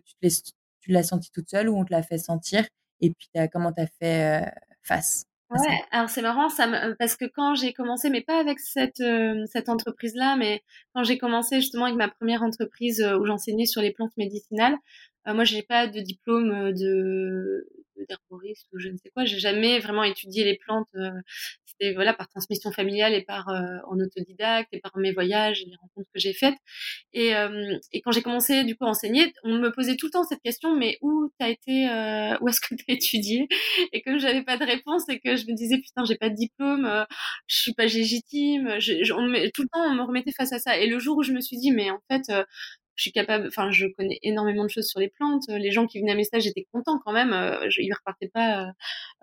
[0.82, 2.66] tu l'as senti toute seule ou on te l'a fait sentir
[3.02, 4.50] Et puis, comment tu as fait euh,
[4.84, 6.48] face Ouais, alors c'est marrant
[6.98, 9.02] parce que quand j'ai commencé, mais pas avec cette
[9.46, 13.80] cette entreprise là, mais quand j'ai commencé justement avec ma première entreprise où j'enseignais sur
[13.80, 14.76] les plantes médicinales,
[15.34, 17.68] moi j'ai pas de diplôme de
[18.10, 20.90] d'herboriste ou je ne sais quoi, j'ai jamais vraiment étudié les plantes
[21.78, 25.66] c'était voilà par transmission familiale et par euh, en autodidacte et par mes voyages et
[25.66, 26.56] les rencontres que j'ai faites.
[27.14, 30.24] Et, euh, quand j'ai commencé du coup à enseigner, on me posait tout le temps
[30.24, 33.48] cette question mais où t'as été, euh, où est-ce que t'as étudié?
[33.94, 36.36] Et comme j'avais pas de réponse et que je me disais putain j'ai pas de
[36.36, 37.06] diplôme,
[37.48, 38.78] je suis pas légitime,
[39.54, 40.78] tout le temps on me remettait face à ça.
[40.78, 42.32] Et le jour où je me suis dit mais en fait
[42.96, 45.44] je suis capable, enfin, je connais énormément de choses sur les plantes.
[45.50, 47.32] Les gens qui venaient à mes stages étaient contents quand même.
[47.70, 48.72] je, ils repartaient pas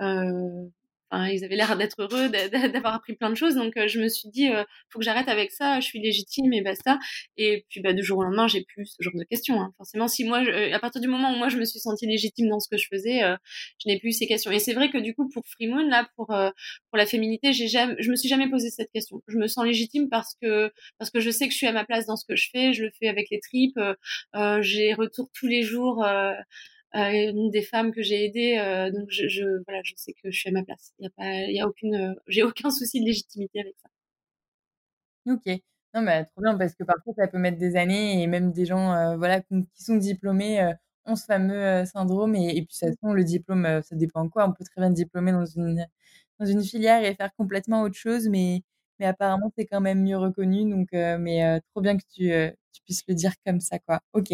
[0.01, 0.69] euh,
[1.13, 3.55] ils avaient l'air d'être heureux, d'avoir appris plein de choses.
[3.55, 5.81] Donc, euh, je me suis dit, euh, faut que j'arrête avec ça.
[5.81, 6.99] Je suis légitime et basta.
[7.37, 9.61] Et puis, bah, du jour au lendemain, j'ai plus ce genre de questions.
[9.61, 9.73] Hein.
[9.77, 12.49] Forcément, si moi, euh, à partir du moment où moi je me suis sentie légitime
[12.49, 13.21] dans ce que je faisais,
[13.79, 14.51] je n'ai plus ces questions.
[14.51, 17.69] Et c'est vrai que du coup, pour Free Moon, là, pour pour la féminité, j'ai
[17.69, 19.23] jamais, je me suis jamais posé cette question.
[19.29, 21.85] Je me sens légitime parce que parce que je sais que je suis à ma
[21.85, 22.73] place dans ce que je fais.
[22.73, 23.79] Je le fais avec les tripes.
[24.61, 26.05] j'ai retour tous les jours
[26.95, 28.59] une des femmes que j'ai aidées.
[28.59, 30.93] Euh, donc je, je, voilà, je sais que je suis à ma place.
[30.99, 33.75] Il y a pas, il y a aucune, euh, j'ai aucun souci de légitimité avec
[33.83, 33.89] ça.
[35.27, 35.47] Ok.
[35.95, 38.65] Non, mais trop bien parce que parfois ça peut mettre des années et même des
[38.67, 40.73] gens, euh, voilà, qui sont diplômés
[41.05, 44.31] ont ce fameux syndrome et, et puis de toute façon le diplôme ça dépend de
[44.31, 45.85] quoi on peut très bien diplômer dans une
[46.39, 48.63] dans une filière et faire complètement autre chose mais
[49.01, 52.31] mais apparemment c'est quand même mieux reconnu donc mais trop bien que tu
[52.73, 54.29] tu puisses le dire comme ça quoi ok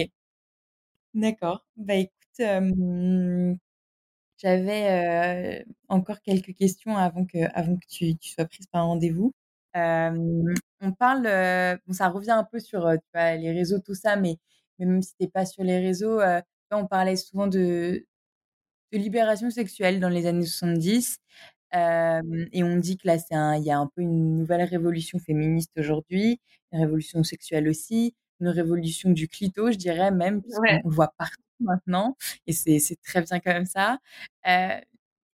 [1.12, 2.17] d'accord bah écoute
[4.38, 9.32] j'avais encore quelques questions avant que avant que tu, tu sois prise par un rendez-vous
[9.74, 11.22] on parle
[11.86, 14.36] bon ça revient un peu sur tu vois, les réseaux tout ça mais
[14.78, 16.20] même si t'es pas sur les réseaux
[16.70, 18.06] on parlait souvent de
[18.92, 21.18] de libération sexuelle dans les années 70
[21.72, 23.16] et on dit que là,
[23.58, 26.40] il y a un peu une nouvelle révolution féministe aujourd'hui,
[26.72, 30.80] une révolution sexuelle aussi, une révolution du clito, je dirais même, ouais.
[30.84, 33.98] on le voit partout maintenant, et c'est très bien comme ça.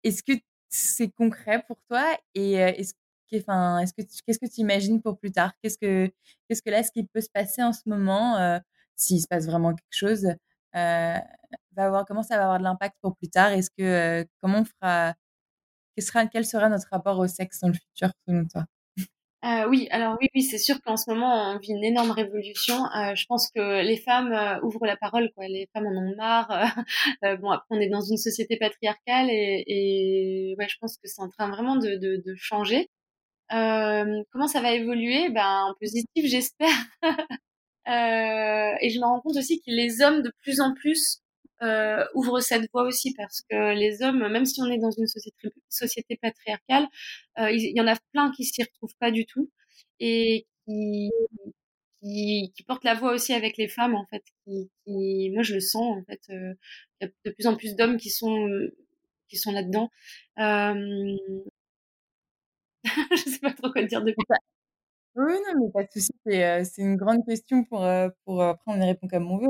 [0.03, 0.33] est-ce que
[0.69, 2.93] c'est concret pour toi Et est-ce
[3.35, 5.53] enfin, est-ce que qu'est-ce que tu imagines pour plus tard?
[5.61, 6.11] Qu'est-ce que
[6.49, 8.59] que là, ce qui peut se passer en ce moment,
[8.95, 10.27] s'il se passe vraiment quelque chose,
[10.73, 13.51] va avoir comment ça va avoir de l'impact pour plus tard?
[13.51, 15.15] Est-ce que comment on fera
[15.95, 18.65] quel sera, quel sera notre rapport au sexe dans le futur selon toi?
[19.43, 22.85] Euh, oui, alors oui, oui, c'est sûr qu'en ce moment on vit une énorme révolution.
[22.95, 25.47] Euh, je pense que les femmes euh, ouvrent la parole, quoi.
[25.47, 26.49] Les femmes en ont marre.
[27.23, 31.07] Euh, bon, après on est dans une société patriarcale et, et ouais, je pense que
[31.07, 32.89] c'est en train vraiment de, de, de changer.
[33.49, 35.29] comment ça va évoluer?
[35.29, 36.69] Ben en positif, j'espère.
[37.87, 41.22] et je me rends compte aussi que les hommes de plus en plus
[41.63, 45.07] euh, ouvre cette voie aussi parce que les hommes, même si on est dans une
[45.07, 46.87] société, société patriarcale,
[47.39, 49.49] euh, il, y en a plein qui s'y retrouvent pas du tout
[49.99, 51.11] et qui,
[52.01, 54.23] qui, qui, portent la voix aussi avec les femmes en fait.
[54.45, 56.21] Qui, qui moi je le sens en fait.
[56.31, 56.53] Euh,
[57.01, 58.47] il y a de plus en plus d'hommes qui sont
[59.29, 59.89] qui sont là-dedans.
[60.39, 61.17] Euh...
[63.11, 64.52] je sais pas trop quoi dire de plus.
[65.15, 66.11] Oui, non, mais pas de souci.
[66.25, 67.85] C'est, une grande question pour,
[68.25, 69.47] pour après on y répond comme on veut.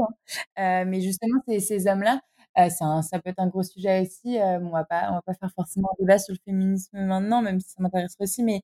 [0.58, 0.86] Hein.
[0.86, 2.20] mais justement, ces, hommes-là,
[2.56, 4.38] un, ça peut être un gros sujet aussi.
[4.40, 7.60] on va pas, on va pas faire forcément un débat sur le féminisme maintenant, même
[7.62, 8.44] si ça m'intéresse aussi.
[8.44, 8.62] Mais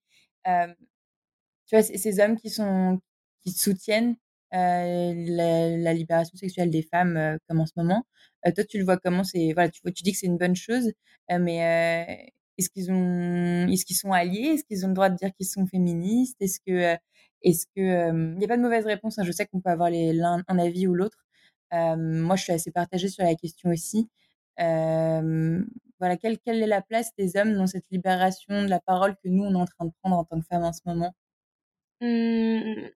[1.68, 3.00] tu vois, ces hommes qui sont,
[3.44, 4.16] qui soutiennent
[4.52, 8.04] la, libération sexuelle des femmes, comme en ce moment.
[8.44, 9.24] toi, tu le vois comment?
[9.54, 10.92] Voilà, tu, tu dis que c'est une bonne chose,
[11.30, 14.54] mais est-ce qu'ils sont alliés?
[14.56, 16.38] Est-ce qu'ils ont le droit de dire qu'ils sont féministes?
[16.42, 16.98] Est-ce que,
[17.44, 19.18] est-ce que, il n'y a pas de mauvaise réponse.
[19.20, 21.26] Hein, je sais qu'on peut avoir l'un un avis ou l'autre.
[21.72, 24.10] moi, je suis assez partagée sur la question aussi.
[24.58, 29.30] voilà, quelle, quelle est la place des hommes dans cette libération de la parole que
[29.30, 31.14] nous, on est en train de prendre en tant que femmes en ce moment?
[32.02, 32.90] Mmh,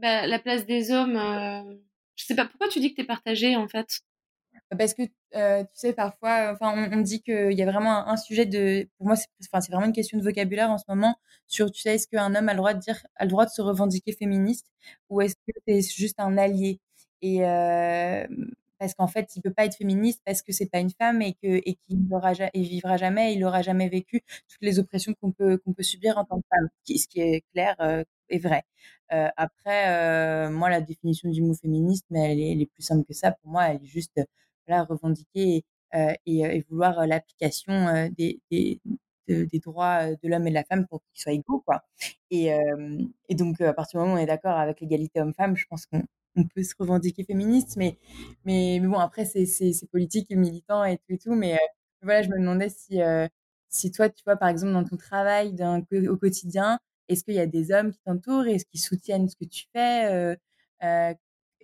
[0.00, 1.76] bah, La place des hommes, euh,
[2.16, 4.00] je sais pas pourquoi tu dis que tu es partagée en fait?
[4.70, 5.10] Parce que tu
[5.74, 8.88] sais, parfois, enfin, on, dit qu'il y a vraiment un, sujet de.
[8.98, 12.08] Pour moi, c'est vraiment une question de vocabulaire en ce moment sur, tu sais, est-ce
[12.08, 14.66] qu'un homme a le droit de dire, a le droit de se revendiquer féministe
[15.10, 16.80] ou est-ce que c'est juste un allié?
[17.22, 17.40] Et
[18.78, 21.34] parce qu'en fait, il peut pas être féministe parce que c'est pas une femme et
[21.34, 21.98] que et qu'il
[22.54, 26.18] et vivra jamais, il n'aura jamais vécu toutes les oppressions qu'on peut qu'on peut subir
[26.18, 27.76] en tant que femme, ce qui est clair
[28.28, 28.64] et vrai.
[29.10, 33.32] après, moi, la définition du mot féministe, mais est, elle est, plus simple que ça.
[33.32, 34.20] Pour moi, elle est juste
[34.66, 38.80] voilà, revendiquer euh, et, et, vouloir l'application des, des,
[39.60, 41.60] droits de l'homme et de la femme pour qu'ils soient égaux.
[41.66, 41.82] Quoi.
[42.30, 42.50] Et,
[43.28, 45.86] et donc, à partir du moment où on est d'accord avec l'égalité homme-femme, je pense
[45.86, 46.02] qu'on
[46.36, 47.96] on peut se revendiquer féministe, mais,
[48.44, 51.34] mais, bon, après, c'est politique et militant et tout et tout.
[51.34, 51.58] Mais
[52.02, 53.00] voilà, je me demandais si,
[53.68, 55.54] si toi, tu vois, par exemple, dans ton travail
[56.08, 59.44] au quotidien, est-ce qu'il y a des hommes qui t'entourent Est-ce qu'ils soutiennent ce que
[59.44, 60.36] tu fais euh,
[60.84, 61.14] euh,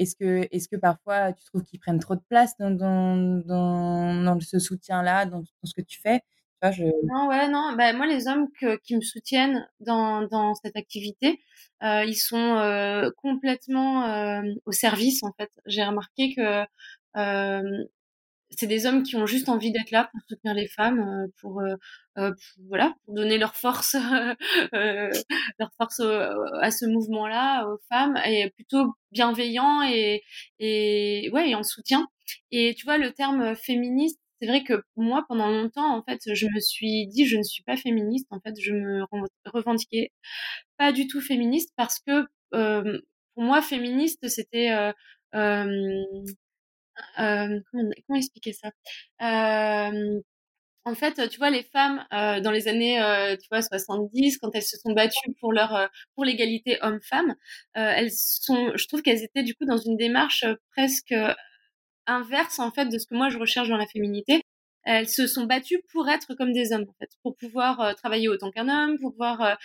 [0.00, 4.40] est-ce que, est que parfois tu trouves qu'ils prennent trop de place dans, dans, dans,
[4.40, 6.22] ce soutien-là, dans, ce que tu fais?
[6.62, 6.84] Je...
[7.06, 7.74] Non, ouais, non.
[7.76, 8.48] Bah, moi, les hommes
[8.82, 11.40] qui me soutiennent dans, dans cette activité,
[11.82, 15.50] euh, ils sont euh, complètement euh, au service, en fait.
[15.66, 16.64] J'ai remarqué que
[18.50, 21.62] c'est des hommes qui ont juste envie d'être là pour soutenir les femmes, pour,
[22.68, 23.94] voilà, pour donner leur force,
[24.72, 30.22] leur force à ce mouvement-là aux femmes, et plutôt bienveillant et
[30.58, 32.06] et ouais, et en soutien.
[32.50, 36.46] Et tu vois, le terme féministe, c'est vrai que moi, pendant longtemps, en fait, je
[36.46, 38.26] me suis dit, je ne suis pas féministe.
[38.30, 39.04] En fait, je me
[39.46, 40.12] revendiquais
[40.78, 42.26] pas du tout féministe parce que
[43.34, 44.92] pour moi, féministe, c'était euh,
[45.34, 45.92] euh,
[47.16, 48.70] comment, comment, expliquer ça?
[49.22, 50.20] Euh,
[50.84, 54.50] en fait, tu vois, les femmes euh, dans les années, euh, tu vois, 70, quand
[54.54, 57.34] elles se sont battues pour leur euh, pour l'égalité homme-femme,
[57.74, 60.44] elles sont, je trouve qu'elles étaient du coup dans une démarche
[60.74, 61.14] presque
[62.06, 64.42] inverse en fait de ce que moi je recherche dans la féminité.
[64.84, 68.50] Elles se sont battues pour être comme des hommes en fait, pour pouvoir travailler autant
[68.50, 69.58] qu'un homme, pour pouvoir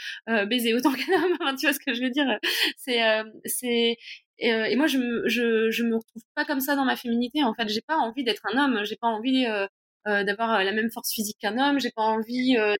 [0.47, 1.55] baiser autant qu'un homme.
[1.57, 2.27] tu vois ce que je veux dire?
[2.77, 2.99] C'est
[3.45, 3.97] c'est
[4.39, 7.43] et, et, moi, je me, je, je me retrouve pas comme ça dans ma féminité.
[7.43, 8.85] En fait, j'ai pas envie d'être un homme.
[8.85, 9.45] J'ai pas envie
[10.05, 11.79] d'avoir la même force physique qu'un homme.
[11.79, 12.75] J'ai pas envie de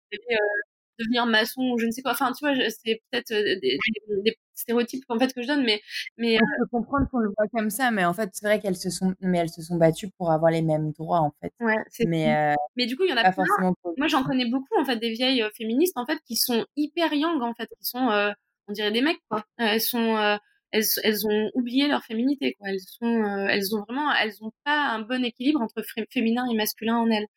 [0.99, 2.11] devenir maçon ou je ne sais quoi.
[2.11, 3.77] Enfin, tu vois, c'est peut-être des,
[4.23, 5.81] des, stéréotypes en fait que je donne, mais
[6.17, 8.77] mais je peux comprendre qu'on le voit comme ça, mais en fait, c'est vrai qu'elles
[8.77, 11.51] se sont, mais elles se sont battues pour avoir les mêmes droits en fait.
[11.59, 11.75] Ouais,
[12.07, 13.73] mais mais du coup, il y en a pas plein.
[13.97, 17.41] Moi, j'en connais beaucoup en fait des vieilles féministes en fait qui sont hyper young
[17.41, 18.33] en fait, qui sont,
[18.67, 19.43] on dirait des mecs quoi.
[19.57, 20.37] elles sont
[20.75, 22.69] elles, elles, ont oublié leur féminité quoi.
[22.69, 26.97] Elles sont, elles ont vraiment, elles ont pas un bon équilibre entre féminin et masculin
[26.97, 27.27] en elles.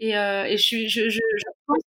[0.00, 1.82] Et, euh, et je, je, je, je pense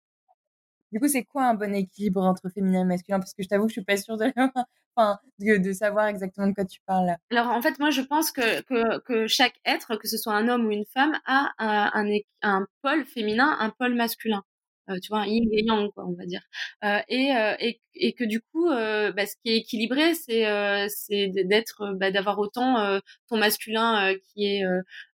[0.93, 3.21] du coup, c'est quoi un bon équilibre entre féminin et masculin?
[3.21, 4.33] Parce que je t'avoue, je suis pas sûre de,
[4.97, 7.15] enfin, de, de, savoir exactement de quoi tu parles.
[7.31, 10.49] Alors, en fait, moi, je pense que, que, que chaque être, que ce soit un
[10.49, 14.43] homme ou une femme, a un, un, un pôle féminin, un pôle masculin.
[14.91, 16.43] Euh, tu vois, yin et yang, quoi, on va dire.
[16.85, 21.95] Euh, et, euh, et, et, que du coup, bah, ce qui est équilibré, c'est d'être,
[21.95, 24.65] bah, d'avoir autant ton masculin qui est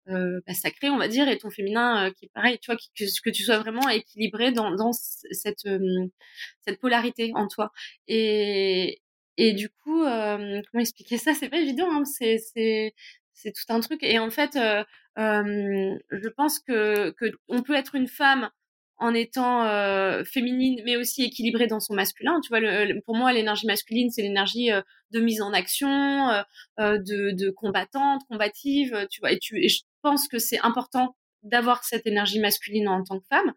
[0.09, 2.77] euh, bah, sacré, on va dire, et ton féminin euh, qui est pareil, tu vois,
[2.77, 6.09] que, que, tu sois vraiment équilibré dans, dans cette, euh,
[6.67, 7.73] cette polarité en toi.
[8.07, 9.01] Et,
[9.39, 11.33] et du coup, comment expliquer ça?
[11.35, 12.95] C'est pas évident, hein, c'est, c'est,
[13.33, 14.03] c'est tout un truc.
[14.03, 14.59] Et en fait,
[15.17, 18.51] je pense que, que on peut être une femme
[18.99, 22.41] en étant euh, féminine mais aussi équilibrée dans son masculin.
[22.43, 26.99] Tu vois, le, pour moi, l'énergie masculine, c'est l'énergie euh, de mise en action, euh,
[26.99, 29.07] de, de, combattante, combative.
[29.11, 33.05] Tu vois, et, tu, et je pense que c'est important d'avoir cette énergie masculine en
[33.05, 33.53] tant que femme,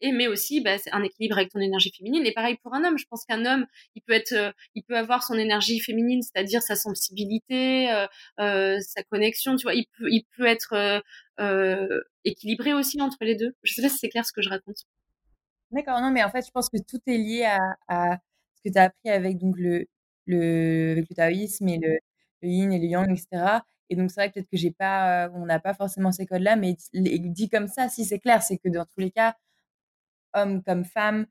[0.00, 2.24] et mais aussi bah, un équilibre avec ton énergie féminine.
[2.24, 3.66] Et pareil pour un homme, je pense qu'un homme,
[3.96, 7.88] il peut être, il peut avoir son énergie féminine, c'est-à-dire sa sensibilité,
[8.38, 9.56] sa connexion.
[9.56, 11.00] Tu vois, il peut, il peut être euh,
[12.24, 13.54] équilibré aussi entre les deux.
[13.62, 14.84] Je sais pas si c'est clair ce que je raconte.
[15.72, 17.44] D'accord, non, mais en fait, je pense que tout est lié
[17.88, 18.18] à,
[18.56, 19.86] ce que tu as appris avec donc le,
[20.26, 21.98] le, taoïsme et le,
[22.42, 23.60] yin et le yang, etc.
[23.88, 26.76] Et donc, c'est vrai peut-être que j'ai pas, on n'a pas forcément ces codes-là, mais
[26.92, 29.34] dit comme ça, si c'est clair, c'est que dans tous les cas,
[30.34, 31.26] homme comme femme,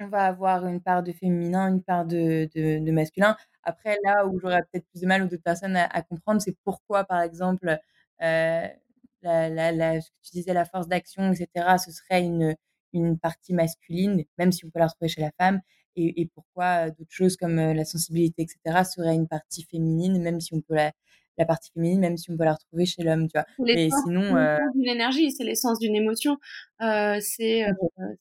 [0.00, 3.36] on va avoir une part de féminin, une part de, de, masculin.
[3.62, 6.56] Après, là où j'aurais peut-être plus de mal ou d'autres personnes à, à comprendre, c'est
[6.64, 7.78] pourquoi, par exemple,
[8.22, 8.68] euh,
[9.22, 12.56] la, la, la, ce que tu disais, la force d'action, etc., ce serait une,
[12.92, 15.60] une partie masculine, même si on peut la retrouver chez la femme,
[15.96, 20.22] et, et pourquoi euh, d'autres choses comme euh, la sensibilité, etc., serait une partie féminine,
[20.22, 20.92] même si on peut la,
[21.40, 23.46] la partie féminine, même si on peut la retrouver chez l'homme, tu vois.
[23.58, 24.58] Mais sinon, euh...
[24.74, 26.36] d'une énergie, c'est l'essence d'une émotion.
[26.82, 27.72] Euh, c'est, euh,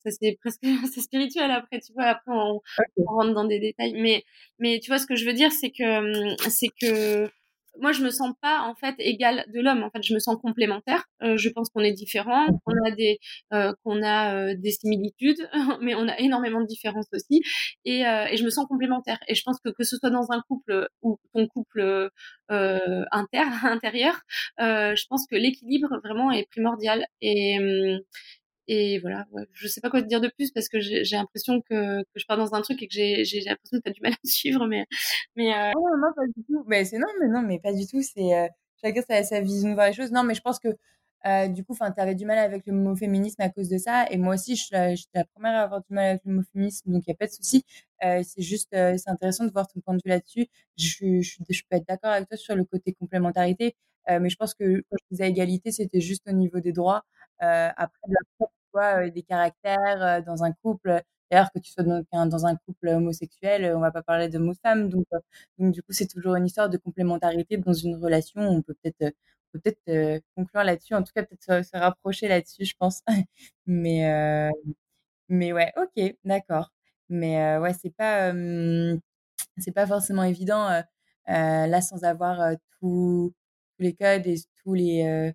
[0.03, 0.61] ça c'est presque,
[0.93, 1.51] c'est spirituel.
[1.51, 2.61] Après, tu vois, après on,
[2.97, 3.93] on, rentre dans des détails.
[3.93, 4.23] Mais,
[4.57, 7.29] mais tu vois, ce que je veux dire, c'est que, c'est que
[7.77, 9.83] moi, je me sens pas en fait égale de l'homme.
[9.83, 11.05] En fait, je me sens complémentaire.
[11.23, 13.19] Euh, je pense qu'on est différents, qu'on a des
[13.53, 15.49] euh, qu'on a euh, des similitudes,
[15.81, 17.41] mais on a énormément de différences aussi.
[17.85, 19.19] Et, euh, et, je me sens complémentaire.
[19.27, 22.09] Et je pense que que ce soit dans un couple ou ton couple
[22.51, 24.19] euh, inter intérieur,
[24.57, 27.05] je pense que l'équilibre vraiment est primordial.
[27.21, 27.99] Et hum,
[28.71, 31.59] et voilà, ouais, je sais pas quoi te dire de plus parce que j'ai l'impression
[31.61, 34.01] que, que, je pars dans un truc et que j'ai l'impression que tu as du
[34.01, 34.67] mal à me suivre.
[34.67, 34.85] Mais,
[35.35, 35.71] mais euh...
[35.75, 36.63] non, non, pas du tout.
[36.67, 38.03] Mais c'est non, mais non, mais pas du tout.
[38.03, 38.47] C'est euh,
[38.83, 40.11] chacun sa, sa vision de voir les choses.
[40.11, 40.69] Non, mais je pense que
[41.25, 44.05] euh, du coup, tu avais du mal avec le mot féminisme à cause de ça.
[44.11, 46.43] Et moi aussi, je suis la, la première à avoir du mal avec le mot
[46.53, 47.65] féminisme, donc il n'y a pas de souci.
[48.05, 50.47] Euh, c'est juste, euh, c'est intéressant de voir ton point de vue là-dessus.
[50.77, 53.75] Je, je, je, peux être d'accord avec toi sur le côté complémentarité,
[54.07, 57.03] mais je pense que quand je disais égalité, c'était juste au niveau des droits.
[57.39, 57.99] Après,
[59.13, 61.01] des caractères dans un couple.
[61.31, 64.39] D'ailleurs, que tu sois dans un, dans un couple homosexuel, on va pas parler de
[64.63, 65.05] femme donc,
[65.59, 68.41] du coup, c'est toujours une histoire de complémentarité dans une relation.
[68.41, 69.13] On peut peut-être
[69.51, 73.01] peut conclure là-dessus, en tout cas peut-être se, rapprocher là-dessus, je pense.
[73.67, 74.51] mais
[75.29, 76.71] mais ouais, ok, d'accord.
[77.09, 78.33] Mais ouais, c'est pas
[79.57, 80.69] c'est pas forcément évident
[81.27, 83.33] là sans avoir tous
[83.79, 85.33] les codes et tous les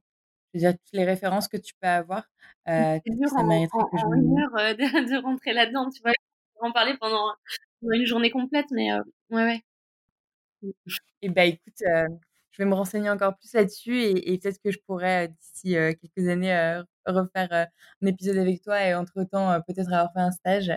[0.59, 2.25] dire, toutes les références que tu peux avoir.
[2.69, 5.53] Euh, c'est dur ça en, en, que je en une heure euh, de, de, rentrer
[5.53, 6.13] là-dedans, tu vois.
[6.61, 7.35] en parler pendant,
[7.83, 9.01] une journée complète, mais euh,
[9.31, 10.73] ouais, ouais.
[11.21, 14.79] Et bah écoute, je vais me renseigner encore plus là-dessus et, et peut-être que je
[14.87, 17.69] pourrais d'ici quelques années refaire
[18.01, 20.69] un épisode avec toi et entre-temps peut-être avoir fait un stage.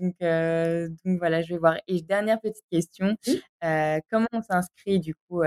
[0.00, 1.76] donc, donc voilà, je vais voir.
[1.86, 3.16] Et dernière petite question,
[4.10, 5.42] comment on s'inscrit du coup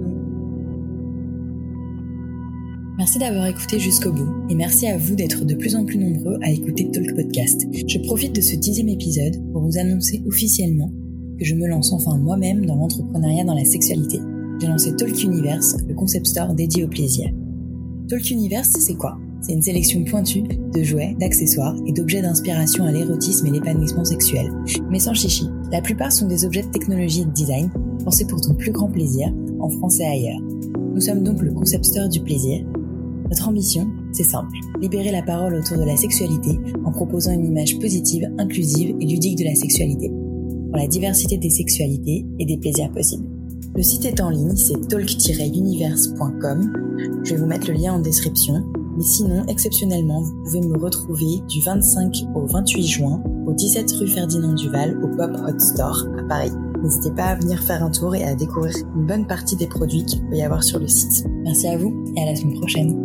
[2.96, 6.36] Merci d'avoir écouté jusqu'au bout et merci à vous d'être de plus en plus nombreux
[6.42, 7.64] à écouter Talk Podcast.
[7.72, 10.90] Je profite de ce dixième épisode pour vous annoncer officiellement
[11.38, 14.20] que je me lance enfin moi-même dans l'entrepreneuriat dans la sexualité
[14.60, 17.30] j'ai lancé Talk Universe, le concept store dédié au plaisir.
[18.08, 19.16] Talk Universe, c'est quoi?
[19.40, 24.50] C'est une sélection pointue de jouets, d'accessoires et d'objets d'inspiration à l'érotisme et l'épanouissement sexuel,
[24.90, 25.48] mais sans chichi.
[25.70, 27.70] La plupart sont des objets de technologie et de design,
[28.04, 30.40] pensés pour ton plus grand plaisir, en France et ailleurs.
[30.40, 32.64] Nous sommes donc le concept store du plaisir.
[33.30, 37.78] Notre ambition, c'est simple, libérer la parole autour de la sexualité en proposant une image
[37.78, 40.10] positive, inclusive et ludique de la sexualité,
[40.78, 43.28] la diversité des sexualités et des plaisirs possibles.
[43.74, 46.72] Le site est en ligne, c'est talk-universe.com.
[47.22, 48.64] Je vais vous mettre le lien en description.
[48.96, 54.08] Mais sinon, exceptionnellement, vous pouvez me retrouver du 25 au 28 juin au 17 rue
[54.08, 56.50] Ferdinand Duval au Pop Hot Store à Paris.
[56.82, 60.04] N'hésitez pas à venir faire un tour et à découvrir une bonne partie des produits
[60.04, 61.24] qu'il peut y avoir sur le site.
[61.44, 62.97] Merci à vous et à la semaine prochaine.